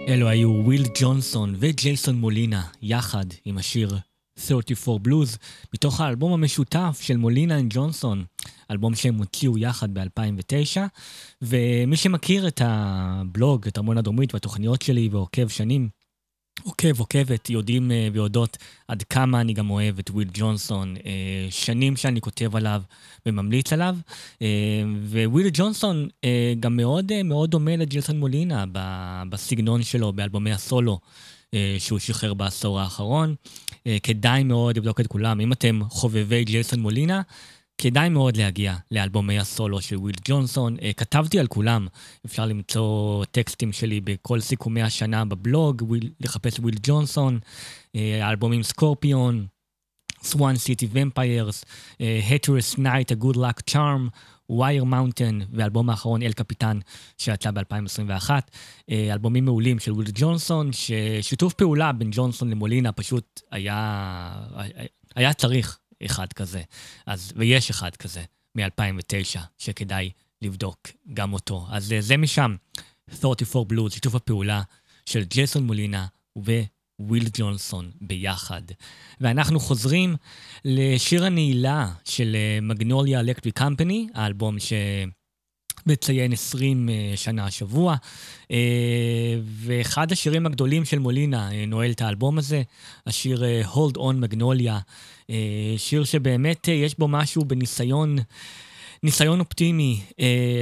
אלו 0.09 0.27
היו 0.27 0.61
וויל 0.63 0.83
ג'ונסון 1.01 1.55
וג'ייסון 1.59 2.15
מולינה, 2.15 2.63
יחד 2.81 3.25
עם 3.45 3.57
השיר 3.57 3.97
34 4.47 4.99
Blues, 5.03 5.37
מתוך 5.73 6.01
האלבום 6.01 6.33
המשותף 6.33 6.99
של 7.01 7.17
מולינה 7.17 7.57
עם 7.57 7.67
ג'ונסון, 7.69 8.23
אלבום 8.71 8.95
שהם 8.95 9.15
הוציאו 9.15 9.57
יחד 9.57 9.93
ב-2009, 9.93 10.77
ומי 11.41 11.97
שמכיר 11.97 12.47
את 12.47 12.61
הבלוג, 12.65 13.67
את 13.67 13.77
ארמון 13.77 13.97
הדרומית 13.97 14.33
והתוכניות 14.33 14.81
שלי 14.81 15.09
ועוקב 15.11 15.47
שנים, 15.47 15.89
עוקב, 16.63 16.99
עוקבת, 16.99 17.49
יודעים 17.49 17.91
אה, 17.91 18.07
ויודעות 18.13 18.57
עד 18.87 19.03
כמה 19.03 19.41
אני 19.41 19.53
גם 19.53 19.69
אוהב 19.69 19.99
את 19.99 20.09
וויל 20.09 20.27
ג'ונסון. 20.33 20.95
אה, 21.05 21.47
שנים 21.49 21.95
שאני 21.97 22.21
כותב 22.21 22.55
עליו 22.55 22.81
וממליץ 23.25 23.73
עליו. 23.73 23.95
אה, 24.41 24.47
וויל 25.25 25.47
ג'ונסון 25.53 26.07
גם 26.59 26.77
מאוד 26.77 27.23
מאוד 27.23 27.51
דומה 27.51 27.75
לג'ייסון 27.75 28.19
מולינה 28.19 28.65
בסגנון 29.29 29.83
שלו, 29.83 30.13
באלבומי 30.13 30.51
הסולו. 30.51 30.99
שהוא 31.79 31.99
שחרר 31.99 32.33
בעשור 32.33 32.79
האחרון. 32.79 33.35
כדאי 34.03 34.43
מאוד 34.43 34.77
לבדוק 34.77 34.99
את 34.99 35.07
כולם. 35.07 35.39
אם 35.39 35.51
אתם 35.51 35.79
חובבי 35.89 36.43
ג'ייסון 36.43 36.79
מולינה, 36.79 37.21
כדאי 37.81 38.09
מאוד 38.09 38.37
להגיע 38.37 38.75
לאלבומי 38.91 39.39
הסולו 39.39 39.81
של 39.81 39.97
וויל 39.97 40.15
ג'ונסון. 40.25 40.77
כתבתי 40.97 41.39
על 41.39 41.47
כולם, 41.47 41.87
אפשר 42.25 42.45
למצוא 42.45 43.25
טקסטים 43.31 43.71
שלי 43.71 44.01
בכל 44.01 44.39
סיכומי 44.39 44.81
השנה 44.81 45.25
בבלוג, 45.25 45.81
וויל, 45.81 46.09
לחפש 46.19 46.59
וויל 46.59 46.75
ג'ונסון, 46.83 47.39
האלבומים 47.95 48.63
Scorpion, 48.63 49.45
Swan 50.23 50.55
City 50.55 50.87
Vampires, 50.91 51.65
Hatteras 51.99 52.77
Night, 52.77 53.11
A 53.11 53.15
Good 53.15 53.35
Luck 53.35 53.71
Charm, 53.71 54.09
Wire 54.49 54.83
Mountain, 54.83 55.39
והאלבום 55.53 55.89
האחרון, 55.89 56.21
El 56.21 56.33
Capitan, 56.33 56.79
שיצא 57.17 57.51
ב-2021. 57.51 58.29
אלבומים 58.91 59.45
מעולים 59.45 59.79
של 59.79 59.91
וויל 59.91 60.07
ג'ונסון, 60.13 60.69
ששיתוף 60.73 61.53
פעולה 61.53 61.91
בין 61.91 62.09
ג'ונסון 62.11 62.49
למולינה 62.49 62.91
פשוט 62.91 63.41
היה, 63.51 64.31
היה 65.15 65.33
צריך 65.33 65.78
אחד 66.05 66.33
כזה. 66.33 66.61
אז, 67.05 67.33
ויש 67.35 67.69
אחד 67.69 67.95
כזה, 67.95 68.23
מ-2009, 68.55 69.39
שכדאי 69.57 70.09
לבדוק 70.41 70.87
גם 71.13 71.33
אותו. 71.33 71.67
אז 71.69 71.93
זה 71.99 72.17
משם, 72.17 72.55
34 73.19 73.75
Blues, 73.75 73.89
שיתוף 73.93 74.15
הפעולה 74.15 74.61
של 75.05 75.23
ג'ייסון 75.23 75.63
מולינה 75.63 76.07
וויל 76.99 77.29
ג'ונסון 77.33 77.91
ביחד. 78.01 78.61
ואנחנו 79.21 79.59
חוזרים 79.59 80.15
לשיר 80.65 81.25
הנעילה 81.25 81.91
של 82.03 82.35
מגנוליה 82.61 83.19
אלקטריק 83.19 83.57
קמפני, 83.57 84.07
האלבום 84.13 84.57
שמציין 85.85 86.33
20 86.33 86.89
שנה 87.15 87.45
השבוע. 87.45 87.95
ואחד 89.43 90.11
השירים 90.11 90.45
הגדולים 90.45 90.85
של 90.85 90.99
מולינה 90.99 91.49
נועל 91.67 91.91
את 91.91 92.01
האלבום 92.01 92.37
הזה, 92.37 92.61
השיר 93.05 93.43
Hold 93.73 93.97
On 93.97 94.15
Magnolia, 94.23 94.73
שיר 95.77 96.03
שבאמת 96.03 96.67
יש 96.67 96.99
בו 96.99 97.07
משהו 97.07 97.45
בניסיון, 97.45 98.17
ניסיון 99.03 99.39
אופטימי 99.39 100.01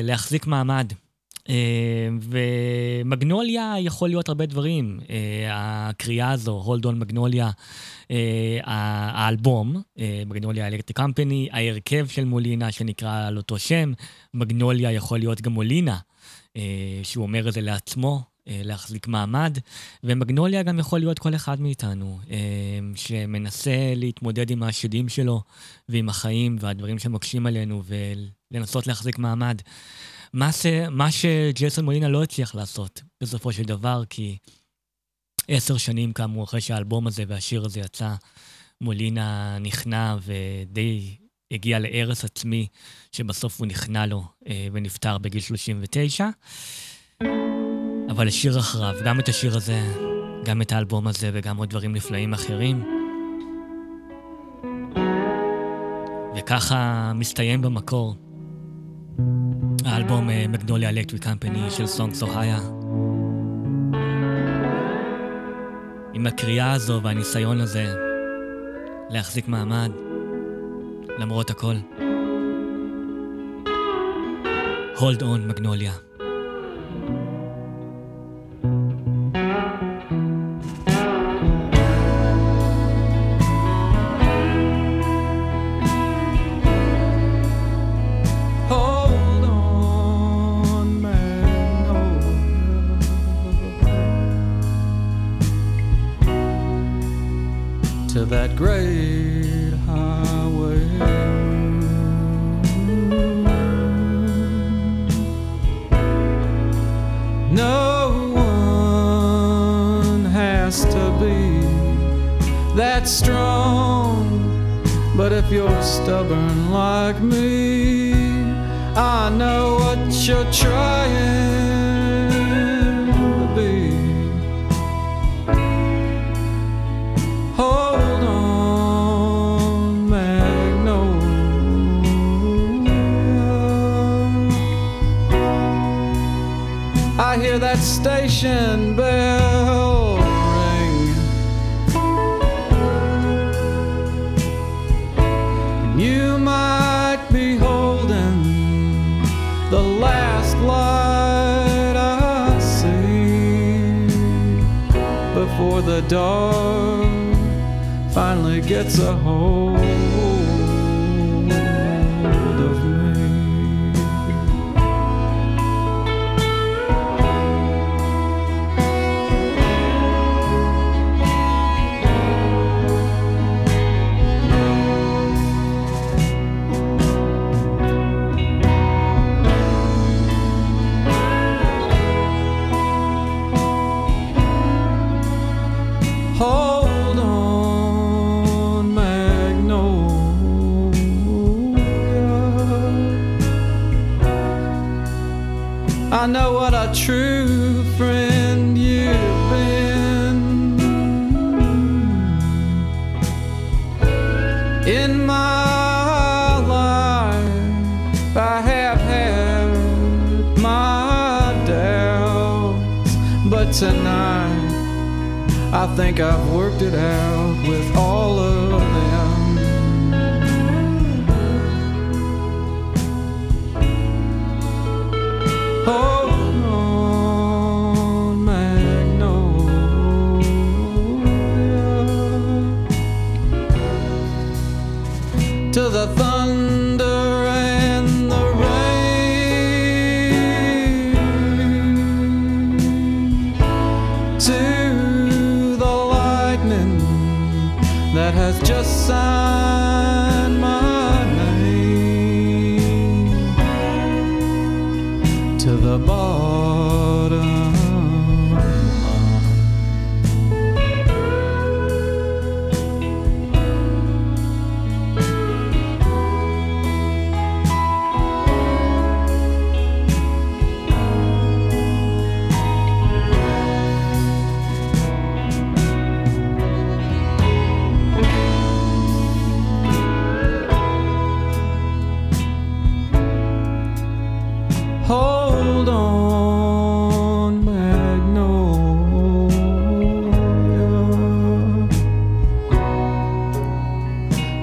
להחזיק 0.04 0.48
מעמד. 0.48 0.94
ומגנוליה 2.22 3.76
יכול 3.80 4.10
להיות 4.10 4.30
הרבה 4.30 4.46
דברים. 4.46 5.00
הקריאה 5.50 6.32
הזו, 6.32 6.52
הולד 6.52 6.86
און 6.86 7.00
מגנוליה, 7.00 7.50
האלבום, 8.64 9.82
מגנוליה 10.26 10.68
אלקטרי 10.68 10.94
קמפני, 10.94 11.50
ההרכב 11.52 12.08
של 12.08 12.26
מולינה 12.26 12.72
שנקרא 12.72 13.28
על 13.28 13.38
אותו 13.38 13.60
שם, 13.60 13.94
מגנוליה 14.34 14.92
יכול 14.92 15.20
להיות 15.20 15.42
גם 15.42 15.52
מולינה, 15.52 15.98
שהוא 17.04 17.24
אומר 17.24 17.48
את 17.48 17.54
זה 17.54 17.62
לעצמו, 17.62 18.22
להחזיק 18.48 19.08
מעמד, 19.08 19.58
ומגנוליה 20.04 20.64
גם 20.64 20.80
יכול 20.80 21.00
להיות 21.00 21.20
כל 21.20 21.36
אחד 21.36 21.62
מאיתנו, 21.62 22.20
שמנסה 22.96 23.94
להתמודד 23.96 24.50
עם 24.50 24.64
השדים 24.64 25.10
שלו 25.10 25.42
ועם 25.90 26.10
החיים 26.10 26.58
והדברים 26.60 27.00
שמקשים 27.00 27.46
עלינו 27.46 27.84
ולנסות 28.52 28.88
להחזיק 28.88 29.20
מעמד. 29.20 29.62
מה, 30.34 30.52
ש... 30.52 30.66
מה 30.92 31.12
שג'ייסון 31.12 31.86
מולינה 31.86 32.08
לא 32.08 32.24
הצליח 32.24 32.56
לעשות 32.56 33.02
בסופו 33.22 33.52
של 33.52 33.64
דבר, 33.64 34.04
כי 34.10 34.38
עשר 35.48 35.78
שנים 35.78 36.14
כאמור 36.14 36.44
אחרי 36.44 36.62
שהאלבום 36.62 37.08
הזה 37.08 37.24
והשיר 37.28 37.66
הזה 37.66 37.80
יצא, 37.80 38.14
מולינה 38.82 39.58
נכנע 39.60 40.16
ודי 40.22 41.18
הגיע 41.52 41.80
להרס 41.80 42.26
עצמי, 42.26 42.68
שבסוף 43.12 43.60
הוא 43.60 43.68
נכנע 43.68 44.06
לו 44.06 44.24
אה, 44.48 44.68
ונפטר 44.72 45.18
בגיל 45.18 45.42
39. 45.42 46.30
אבל 48.10 48.28
השיר 48.28 48.60
אחריו, 48.60 48.96
גם 49.06 49.20
את 49.20 49.30
השיר 49.30 49.58
הזה, 49.58 49.82
גם 50.46 50.62
את 50.62 50.72
האלבום 50.72 51.08
הזה 51.08 51.30
וגם 51.34 51.58
עוד 51.58 51.70
דברים 51.70 51.94
נפלאים 51.94 52.34
אחרים. 52.34 52.84
וככה 56.38 57.12
מסתיים 57.16 57.62
במקור 57.62 58.16
האלבום 59.86 60.30
מגנוליה 60.50 60.90
אלקטרי 60.90 61.20
קמפני 61.20 61.72
של 61.72 61.88
סונג 61.88 62.14
סוהיה. 62.14 62.60
עם 66.14 66.28
הקריאה 66.28 66.74
הזו 66.74 67.00
והניסיון 67.04 67.62
הזה 67.62 67.96
להחזיק 69.10 69.48
מעמד 69.48 69.92
למרות 71.18 71.50
הכל. 71.50 71.76
הולד 75.00 75.22
און 75.22 75.48
מגנוליה. 75.48 76.07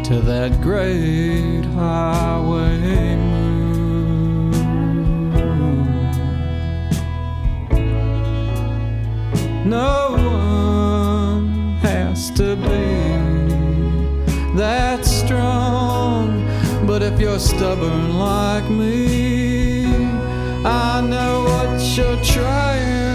To 0.05 0.21
that 0.21 0.61
great 0.61 1.65
highway 1.65 3.17
moon. 3.17 4.51
No 9.65 10.13
one 10.13 11.79
has 11.79 12.31
to 12.33 12.55
be 12.57 13.15
that 14.59 15.07
strong, 15.07 16.47
but 16.87 17.03
if 17.03 17.19
you're 17.19 17.39
stubborn 17.39 18.19
like 18.19 18.69
me, 18.69 19.87
I 20.67 21.01
know 21.01 21.45
what 21.45 21.81
you're 21.97 22.23
trying 22.23 23.14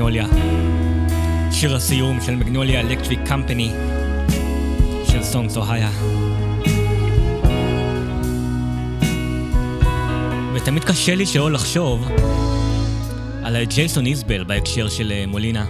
מגנוליה. 0.00 0.26
שיר 1.52 1.76
הסיום 1.76 2.20
של 2.20 2.36
מגנוליה 2.36 2.80
אלקטריק 2.80 3.20
קמפני 3.26 3.72
של 5.08 5.22
סונג 5.22 5.50
זוהיה. 5.50 5.90
ותמיד 10.54 10.84
קשה 10.84 11.14
לי 11.14 11.26
שלא 11.26 11.50
לחשוב 11.50 12.08
על 13.42 13.64
ג'ייסון 13.64 14.06
איזבל 14.06 14.44
בהקשר 14.44 14.88
של 14.88 15.12
אה, 15.12 15.24
מולינה, 15.26 15.66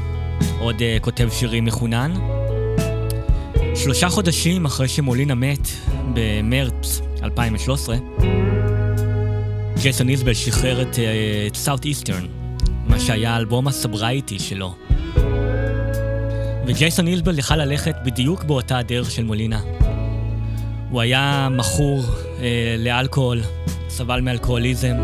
עוד 0.59 0.83
אה, 0.83 0.97
כותב 1.01 1.29
שירים 1.33 1.65
מחונן. 1.65 2.15
שלושה 3.75 4.09
חודשים 4.09 4.65
אחרי 4.65 4.89
שמולינה 4.89 5.35
מת, 5.35 5.69
במרץ 6.15 7.01
2013, 7.23 7.97
ג'ייסון 9.83 10.09
איזבל 10.09 10.35
שחרר 10.35 10.83
את 10.83 11.57
סאוט 11.57 11.85
איסטרן, 11.85 12.40
מה 12.87 13.01
שהיה 13.01 13.37
אלבום 13.37 13.69
הסברייטי 13.69 14.39
שלו. 14.39 14.75
וג'ייסון 16.67 17.07
איזבל 17.09 17.39
יכל 17.39 17.57
ללכת 17.57 17.95
בדיוק 18.05 18.45
באותה 18.45 18.79
הדרך 18.79 19.11
של 19.11 19.25
מולינה. 19.25 19.61
הוא 20.91 21.01
היה 21.01 21.49
מכור 21.51 22.03
אה, 22.41 22.77
לאלכוהול, 22.79 23.41
סבל 23.89 24.21
מאלכוהוליזם, 24.21 24.97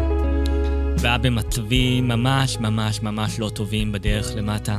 והיה 0.98 1.18
במצבים 1.18 2.08
ממש 2.08 2.56
ממש 2.60 3.02
ממש 3.02 3.38
לא 3.38 3.48
טובים 3.48 3.92
בדרך 3.92 4.32
למטה. 4.36 4.78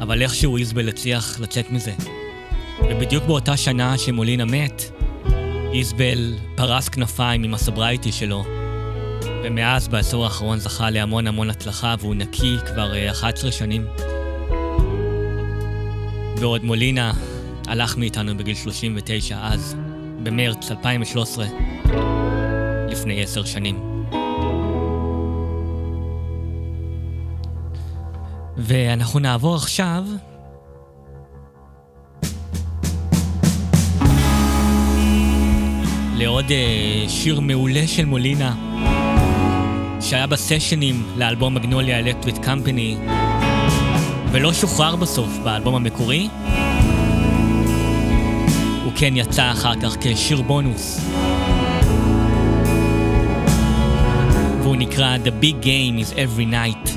אבל 0.00 0.22
איכשהו 0.22 0.56
איזבל 0.56 0.88
הצליח 0.88 1.40
לצאת 1.40 1.70
מזה. 1.70 1.92
ובדיוק 2.90 3.24
באותה 3.24 3.56
שנה 3.56 3.98
שמולינה 3.98 4.44
מת, 4.44 4.82
איזבל 5.72 6.34
פרס 6.54 6.88
כנפיים 6.88 7.44
עם 7.44 7.54
הסברייטי 7.54 8.12
שלו, 8.12 8.44
ומאז 9.44 9.88
בעשור 9.88 10.24
האחרון 10.24 10.58
זכה 10.58 10.90
להמון 10.90 11.26
המון 11.26 11.50
הצלחה 11.50 11.94
והוא 11.98 12.14
נקי 12.14 12.56
כבר 12.66 12.94
אה, 12.94 13.10
11 13.10 13.52
שנים. 13.52 13.86
בעוד 16.40 16.64
מולינה 16.64 17.12
הלך 17.66 17.96
מאיתנו 17.96 18.36
בגיל 18.36 18.54
39 18.54 19.38
אז, 19.42 19.76
במרץ 20.22 20.70
2013, 20.70 21.46
לפני 22.88 23.22
עשר 23.22 23.44
שנים. 23.44 24.02
ואנחנו 28.56 29.20
נעבור 29.20 29.56
עכשיו 29.56 30.04
לעוד 36.18 36.50
אה, 36.50 37.04
שיר 37.08 37.40
מעולה 37.40 37.86
של 37.86 38.04
מולינה, 38.04 38.54
שהיה 40.08 40.26
בסשנים 40.26 41.02
לאלבום 41.16 41.54
מגנוליה 41.54 41.98
אלקטריק 41.98 42.36
קמפני, 42.36 42.96
ולא 44.32 44.52
שוחרר 44.52 44.96
בסוף 44.96 45.38
באלבום 45.44 45.74
המקורי. 45.74 46.28
הוא 48.84 48.92
כן 48.96 49.16
יצא 49.16 49.50
אחר 49.50 49.80
כך 49.82 49.96
כשיר 50.00 50.42
בונוס. 50.42 51.00
והוא 54.62 54.76
נקרא 54.76 55.16
The 55.24 55.44
Big 55.44 55.64
Game 55.64 56.04
is 56.04 56.14
Every 56.14 56.52
Night. 56.52 56.90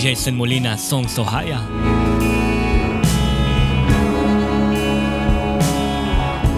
ג'ייסון 0.00 0.34
מולינה, 0.34 0.76
סונג 0.76 1.08
סוהיה. 1.08 1.60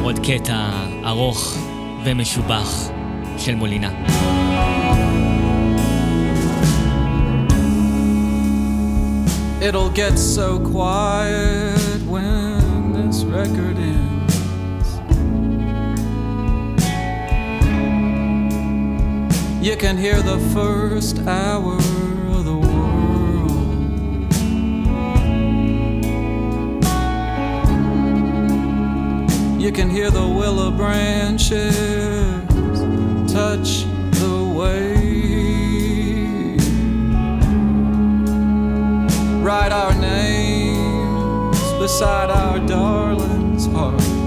עוד 0.03 0.19
קטע 0.19 0.71
ארוך 1.05 1.68
ומשובח 2.04 2.90
של 3.38 3.56
מולינה. 3.56 3.90
It'll 9.68 9.90
get 9.90 10.20
so 10.20 10.60
quiet 10.60 12.02
when 12.14 12.92
this 12.92 13.24
record 13.24 13.78
ends. 13.78 14.34
You 19.68 19.78
can 19.78 19.96
hear 19.98 20.22
the 20.22 20.40
first 20.54 21.16
hour 21.26 21.78
You 29.59 29.73
can 29.73 29.91
hear 29.91 30.09
the 30.09 30.27
willow 30.27 30.71
branches 30.71 31.75
touch 33.33 33.85
the 34.13 34.53
wave. 34.57 34.99
Write 39.43 39.73
our 39.73 39.95
names 39.95 41.61
beside 41.73 42.31
our 42.31 42.61
darlings' 42.69 43.67
hearts. 43.67 44.18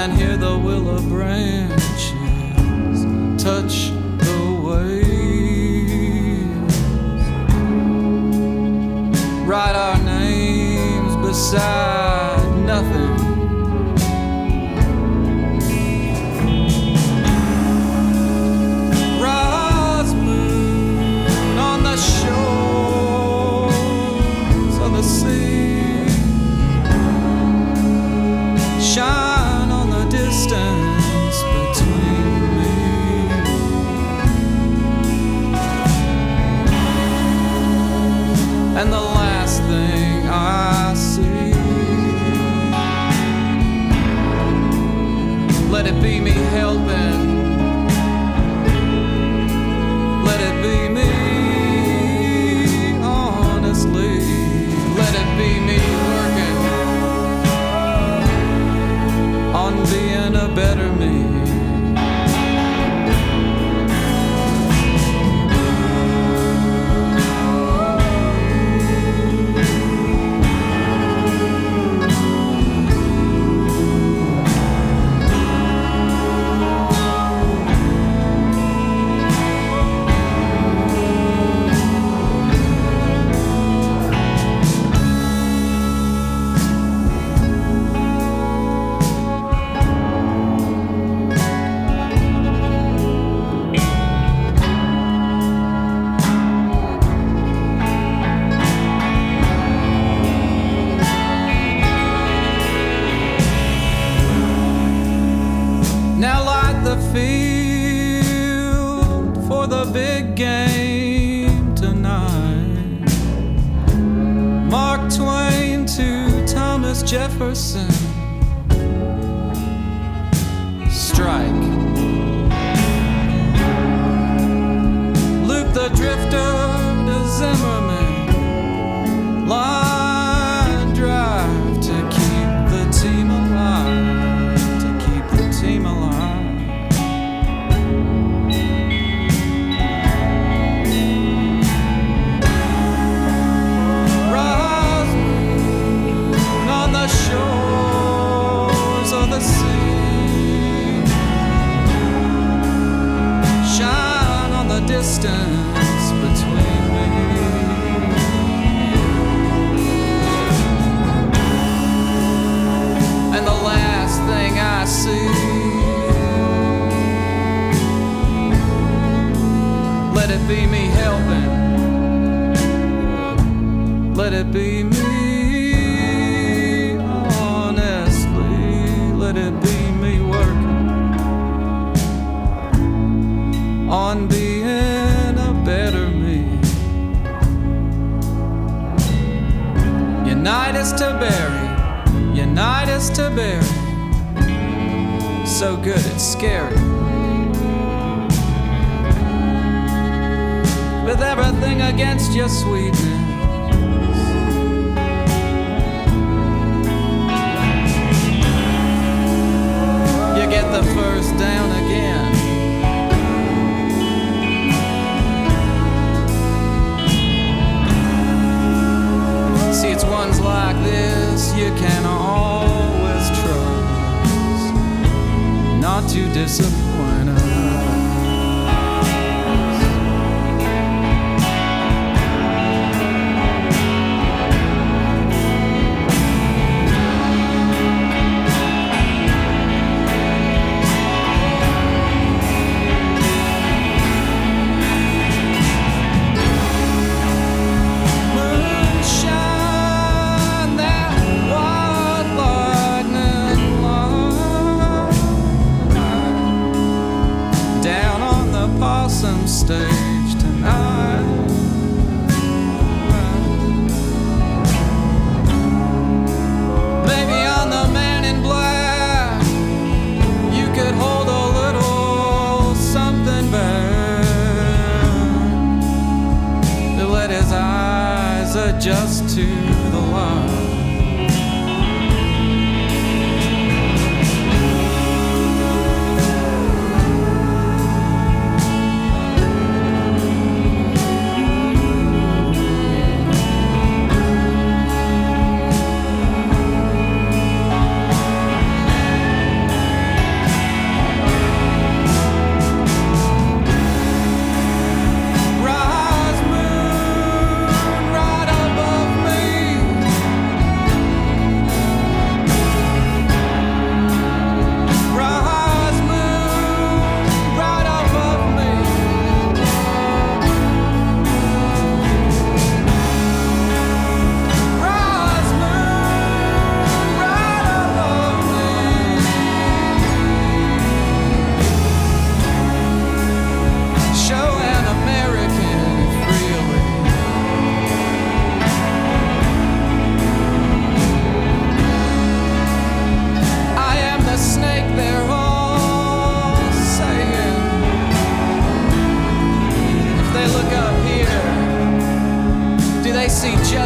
Can 0.00 0.16
hear 0.16 0.34
the 0.34 0.58
willow 0.58 0.98
branches 1.10 1.84
touch 3.36 3.90
the 4.24 4.38
waves. 4.66 4.96
Write 9.46 9.76
our 9.76 9.98
names 10.02 11.16
beside 11.16 11.79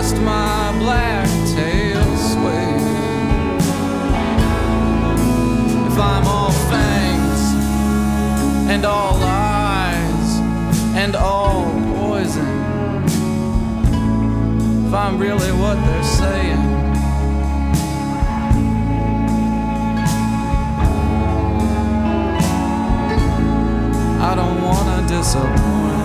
lost 0.04 0.16
my 0.16 0.78
black 0.80 1.28
tail 1.54 2.16
sway. 2.16 2.74
If 5.86 5.98
I'm 5.98 6.26
all 6.26 6.52
fangs 6.70 7.42
and 8.70 8.84
all 8.84 9.16
eyes 9.22 10.38
and 10.94 11.16
all 11.16 11.64
poison, 11.96 13.04
if 14.86 14.92
I'm 14.92 15.18
really 15.18 15.52
what 15.52 15.76
they're 15.86 16.04
saying. 16.20 16.74
I 24.20 24.34
don't 24.34 24.62
wanna 24.62 25.06
disappoint. 25.08 26.03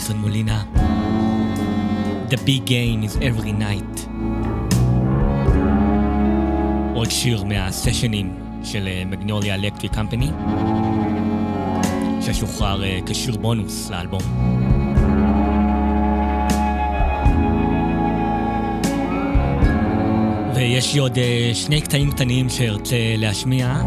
ג'ייסון 0.00 0.16
מולינה. 0.16 0.62
The 2.30 2.36
big 2.36 2.66
game 2.66 3.04
is 3.04 3.16
every 3.16 3.52
night. 3.52 4.08
עוד 6.94 7.10
שיר 7.10 7.44
מהסשנים 7.44 8.34
של 8.64 8.88
מגנוליה 9.06 9.54
אלקטרי 9.54 9.88
קמפני, 9.88 10.30
ששוחרר 12.20 12.82
כשיר 13.06 13.36
בונוס 13.36 13.90
לאלבום. 13.90 14.22
ויש 20.54 20.94
לי 20.94 21.00
עוד 21.00 21.18
אה, 21.18 21.50
שני 21.54 21.80
קטעים 21.80 22.10
קטנים 22.10 22.48
שארצה 22.48 22.96
להשמיע 23.18 23.82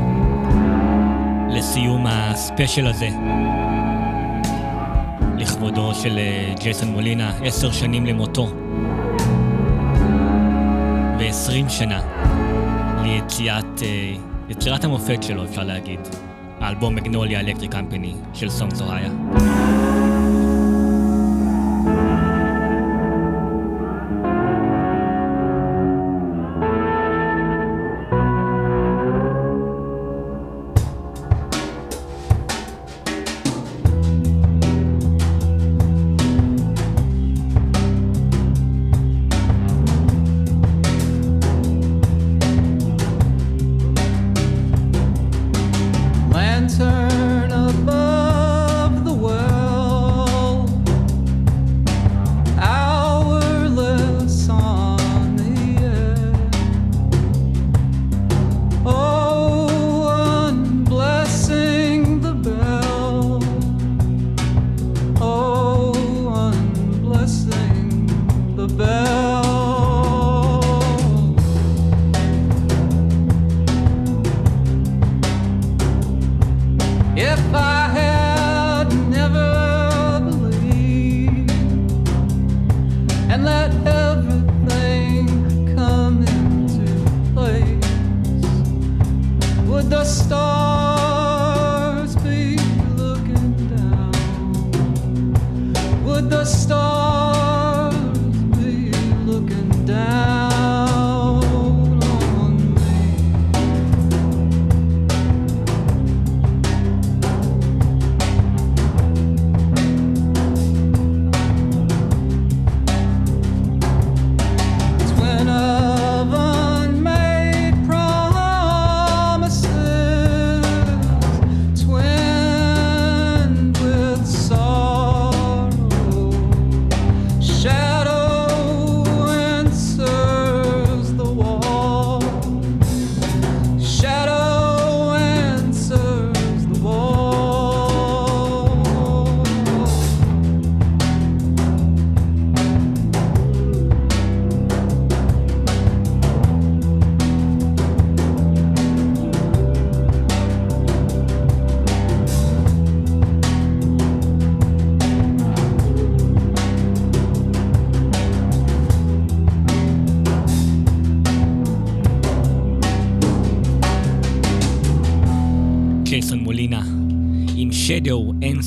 לסיום 1.50 2.06
הספיישל 2.08 2.88
הזה. 2.88 3.10
של 5.94 6.18
אה, 6.18 6.54
ג'ייסון 6.60 6.88
מולינה, 6.88 7.34
עשר 7.44 7.72
שנים 7.72 8.06
למותו. 8.06 8.48
ועשרים 11.20 11.70
שנה 11.70 12.02
ליציאת, 13.04 13.82
אה, 13.82 14.14
יצירת 14.50 14.84
המופת 14.84 15.24
שלו, 15.24 15.46
אפשר 15.46 15.64
להגיד. 15.64 16.00
האלבום 16.60 16.96
מגנוליה 16.96 17.40
אלקטרי 17.40 17.68
קמפני 17.68 18.14
של 18.34 18.50
סום 18.50 18.70
זוהיה. 18.72 19.10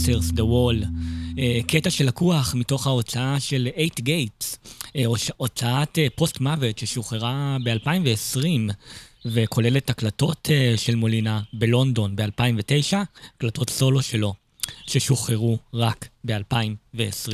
Answers 0.07 0.33
the 0.33 0.43
Wall, 0.43 0.87
אה, 1.39 1.61
קטע 1.67 1.91
שלקוח 1.91 2.55
מתוך 2.55 2.87
ההוצאה 2.87 3.41
של 3.41 3.69
8 3.77 4.01
Gates, 4.01 4.57
אה, 4.97 5.05
הוצאת 5.37 5.99
אה, 5.99 6.07
פוסט 6.15 6.41
מוות 6.41 6.79
ששוחררה 6.79 7.57
ב-2020, 7.65 8.73
וכוללת 9.25 9.91
הקלטות 9.91 10.49
אה, 10.51 10.75
של 10.77 10.95
מולינה 10.95 11.41
בלונדון 11.53 12.17
ב-2009, 12.17 12.97
הקלטות 13.37 13.71
סולו 13.71 14.03
שלו, 14.03 14.35
ששוחררו 14.87 15.59
רק 15.75 16.09
ב-2020. 16.25 17.33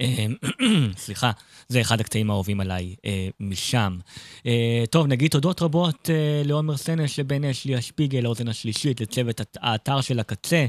אה, 0.00 0.26
סליחה, 0.96 1.30
זה 1.68 1.80
אחד 1.80 2.00
הקטעים 2.00 2.30
האהובים 2.30 2.60
עליי 2.60 2.94
אה, 3.04 3.28
משם. 3.40 3.98
אה, 4.46 4.84
טוב, 4.90 5.06
נגיד 5.06 5.30
תודות 5.30 5.62
רבות 5.62 6.10
אה, 6.10 6.42
לעומר 6.44 6.76
סנש, 6.76 7.20
לבן 7.20 7.44
אשלי 7.44 7.76
השפיגל, 7.76 8.24
האוזן 8.26 8.48
השלישית, 8.48 9.00
לצוות 9.00 9.40
האתר 9.56 10.00
של 10.00 10.20
הקצה. 10.20 10.66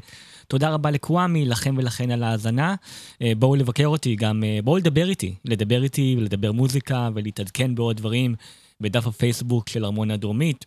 תודה 0.51 0.69
רבה 0.69 0.91
לקוואמי, 0.91 1.45
לכם 1.45 1.75
ולכן 1.77 2.11
על 2.11 2.23
ההאזנה. 2.23 2.75
אה, 3.21 3.31
בואו 3.37 3.55
לבקר 3.55 3.87
אותי, 3.87 4.15
גם 4.15 4.43
אה, 4.43 4.59
בואו 4.63 4.77
לדבר 4.77 5.09
איתי, 5.09 5.33
לדבר 5.45 5.83
איתי 5.83 6.15
ולדבר 6.17 6.51
מוזיקה 6.51 7.09
ולהתעדכן 7.13 7.75
בעוד 7.75 7.97
דברים 7.97 8.35
בדף 8.81 9.07
הפייסבוק 9.07 9.69
של 9.69 9.85
ארמון 9.85 10.11
הדרומית. 10.11 10.65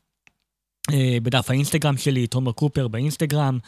אה, 0.92 1.16
בדף 1.22 1.50
האינסטגרם 1.50 1.96
שלי, 1.96 2.26
תומר 2.26 2.52
קופר 2.52 2.88
באינסטגרם, 2.88 3.58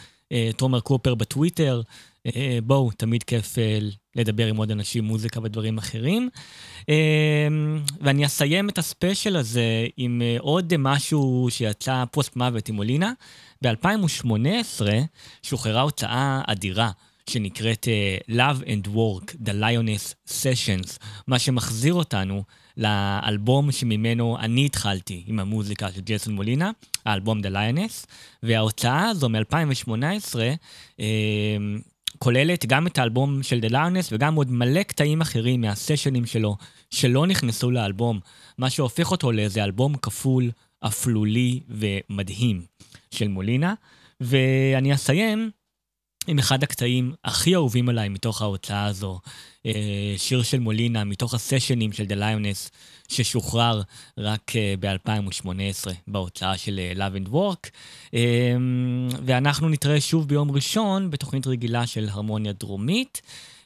תומר 0.56 0.80
קופר 0.80 1.14
בטוויטר. 1.14 1.82
בואו, 2.64 2.90
תמיד 2.96 3.22
כיף 3.22 3.54
לדבר 4.16 4.46
עם 4.46 4.56
עוד 4.56 4.70
אנשים, 4.70 5.04
מוזיקה 5.04 5.40
ודברים 5.42 5.78
אחרים. 5.78 6.28
ואני 8.00 8.26
אסיים 8.26 8.68
את 8.68 8.78
הספיישל 8.78 9.36
הזה 9.36 9.86
עם 9.96 10.22
עוד 10.38 10.76
משהו 10.76 11.46
שיצא 11.50 12.04
פוסט 12.10 12.36
מוות 12.36 12.68
עם 12.68 12.78
אולינה. 12.78 13.12
ב-2018 13.62 14.86
שוחררה 15.42 15.80
הוצאה 15.80 16.42
אדירה. 16.46 16.90
שנקראת 17.30 17.88
אה, 17.88 18.18
Love 18.28 18.62
and 18.62 18.88
Work, 18.88 19.34
The 19.44 19.52
Lioness 19.60 20.14
Sessions, 20.28 20.98
מה 21.26 21.38
שמחזיר 21.38 21.94
אותנו 21.94 22.42
לאלבום 22.76 23.72
שממנו 23.72 24.38
אני 24.38 24.66
התחלתי 24.66 25.24
עם 25.26 25.38
המוזיקה 25.38 25.92
של 25.92 26.00
ג'ייסון 26.00 26.34
מולינה, 26.34 26.70
האלבום 27.06 27.40
The 27.40 27.50
Lioness, 27.50 28.06
וההוצאה 28.42 29.08
הזו 29.08 29.28
מ-2018 29.28 30.38
אה, 31.00 31.56
כוללת 32.18 32.66
גם 32.66 32.86
את 32.86 32.98
האלבום 32.98 33.42
של 33.42 33.60
The 33.62 33.70
Lioness 33.70 34.08
וגם 34.12 34.34
עוד 34.34 34.50
מלא 34.50 34.82
קטעים 34.82 35.20
אחרים 35.20 35.60
מהסשנים 35.60 36.26
שלו 36.26 36.56
שלא 36.90 37.26
נכנסו 37.26 37.70
לאלבום, 37.70 38.20
מה 38.58 38.70
שהופך 38.70 39.10
אותו 39.10 39.32
לאיזה 39.32 39.64
אלבום 39.64 39.96
כפול, 39.96 40.50
אפלולי 40.80 41.60
ומדהים 41.68 42.62
של 43.10 43.28
מולינה. 43.28 43.74
ואני 44.20 44.94
אסיים 44.94 45.50
עם 46.26 46.38
אחד 46.38 46.62
הקטעים 46.62 47.14
הכי 47.24 47.54
אהובים 47.54 47.88
עליי 47.88 48.08
מתוך 48.08 48.42
ההוצאה 48.42 48.84
הזו, 48.84 49.20
אה, 49.66 50.14
שיר 50.16 50.42
של 50.42 50.58
מולינה, 50.58 51.04
מתוך 51.04 51.34
הסשנים 51.34 51.92
של 51.92 52.04
The 52.04 52.16
Lioness, 52.16 52.70
ששוחרר 53.08 53.82
רק 54.18 54.52
אה, 54.56 54.74
ב-2018 54.80 55.90
בהוצאה 56.06 56.58
של 56.58 56.80
אה, 56.80 57.08
Love 57.08 57.26
and 57.26 57.30
Work. 57.32 57.70
ואנחנו 59.24 59.68
נתראה 59.68 60.00
שוב 60.00 60.28
ביום 60.28 60.50
ראשון 60.50 61.10
בתוכנית 61.10 61.46
רגילה 61.46 61.86
של 61.86 62.08
הרמוניה 62.08 62.52
דרומית. 62.52 63.22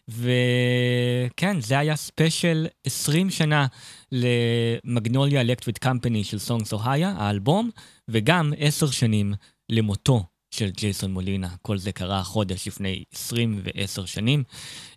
וכן, 0.09 1.61
זה 1.61 1.79
היה 1.79 1.97
ספיישל 1.97 2.67
20 2.85 3.31
שנה 3.31 3.67
למגנוליה 4.12 5.41
אלקטריד 5.41 5.78
קמפני 5.78 6.24
של 6.24 6.39
סונגס 6.39 6.73
אוהיה, 6.73 7.15
האלבום, 7.16 7.70
וגם 8.09 8.53
10 8.59 8.91
שנים 8.91 9.35
למותו 9.69 10.24
של 10.51 10.70
ג'ייסון 10.70 11.12
מולינה. 11.12 11.49
כל 11.62 11.78
זה 11.78 11.93
קרה 11.93 12.23
חודש 12.23 12.69
לפני 12.69 13.05
20 13.12 13.61
ו-10 13.65 14.07
שנים. 14.07 14.43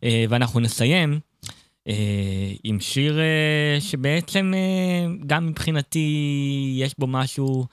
אה, 0.03 0.25
ואנחנו 0.29 0.59
נסיים 0.59 1.19
אה, 1.87 2.51
עם 2.63 2.79
שיר 2.79 3.19
אה, 3.19 3.77
שבעצם 3.79 4.53
גם 5.27 5.47
מבחינתי 5.47 6.07
יש 6.77 6.95
בו 6.99 7.07
משהו 7.07 7.65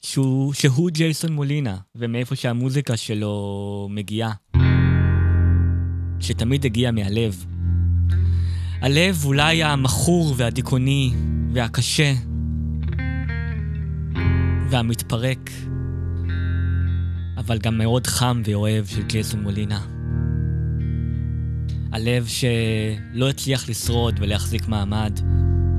שהוא, 0.00 0.52
שהוא 0.52 0.90
ג'ייסון 0.90 1.32
מולינה, 1.32 1.76
ומאיפה 1.94 2.36
שהמוזיקה 2.36 2.96
שלו 2.96 3.88
מגיעה. 3.90 4.32
שתמיד 6.20 6.64
הגיע 6.64 6.90
מהלב. 6.90 7.57
הלב 8.82 9.24
אולי 9.24 9.64
המכור 9.64 10.34
והדיכאוני 10.36 11.12
והקשה 11.52 12.12
והמתפרק, 14.70 15.50
אבל 17.36 17.58
גם 17.58 17.78
מאוד 17.78 18.06
חם 18.06 18.42
ואוהב 18.44 18.86
של 18.86 19.02
ג'ייסון 19.02 19.42
מולינה. 19.42 19.80
הלב 21.92 22.26
שלא 22.26 23.28
הצליח 23.28 23.68
לשרוד 23.68 24.14
ולהחזיק 24.20 24.68
מעמד, 24.68 25.20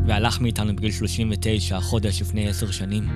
והלך 0.05 0.41
מאיתנו 0.41 0.75
בגיל 0.75 0.91
39, 0.91 1.79
חודש 1.79 2.21
לפני 2.21 2.49
עשר 2.49 2.71
שנים. 2.71 3.07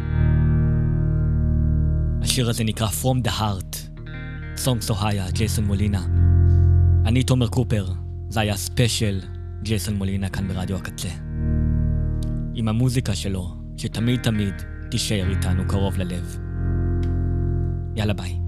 השיר 2.22 2.49
הזה 2.49 2.64
נקרא 2.64 2.88
From 2.88 3.27
the 3.27 3.31
Heart, 3.31 3.99
Songs: 4.65 4.89
Ohia, 4.89 5.31
ג'ייסון 5.31 5.65
מולינה. 5.65 6.05
אני 7.05 7.23
תומר 7.23 7.47
קופר, 7.47 7.88
זה 8.30 8.39
היה 8.39 8.57
ספיישל 8.57 9.22
ג'ייסון 9.64 9.95
מולינה 9.95 10.30
כאן 10.30 10.48
ברדיו 10.48 10.77
הקצה. 10.77 11.10
עם 12.56 12.68
המוזיקה 12.68 13.15
שלו, 13.15 13.56
שתמיד 13.77 14.22
תמיד 14.22 14.53
תישאר 14.91 15.30
איתנו 15.30 15.64
קרוב 15.68 15.98
ללב. 15.98 16.38
יאללה 17.95 18.14
ביי. 18.14 18.43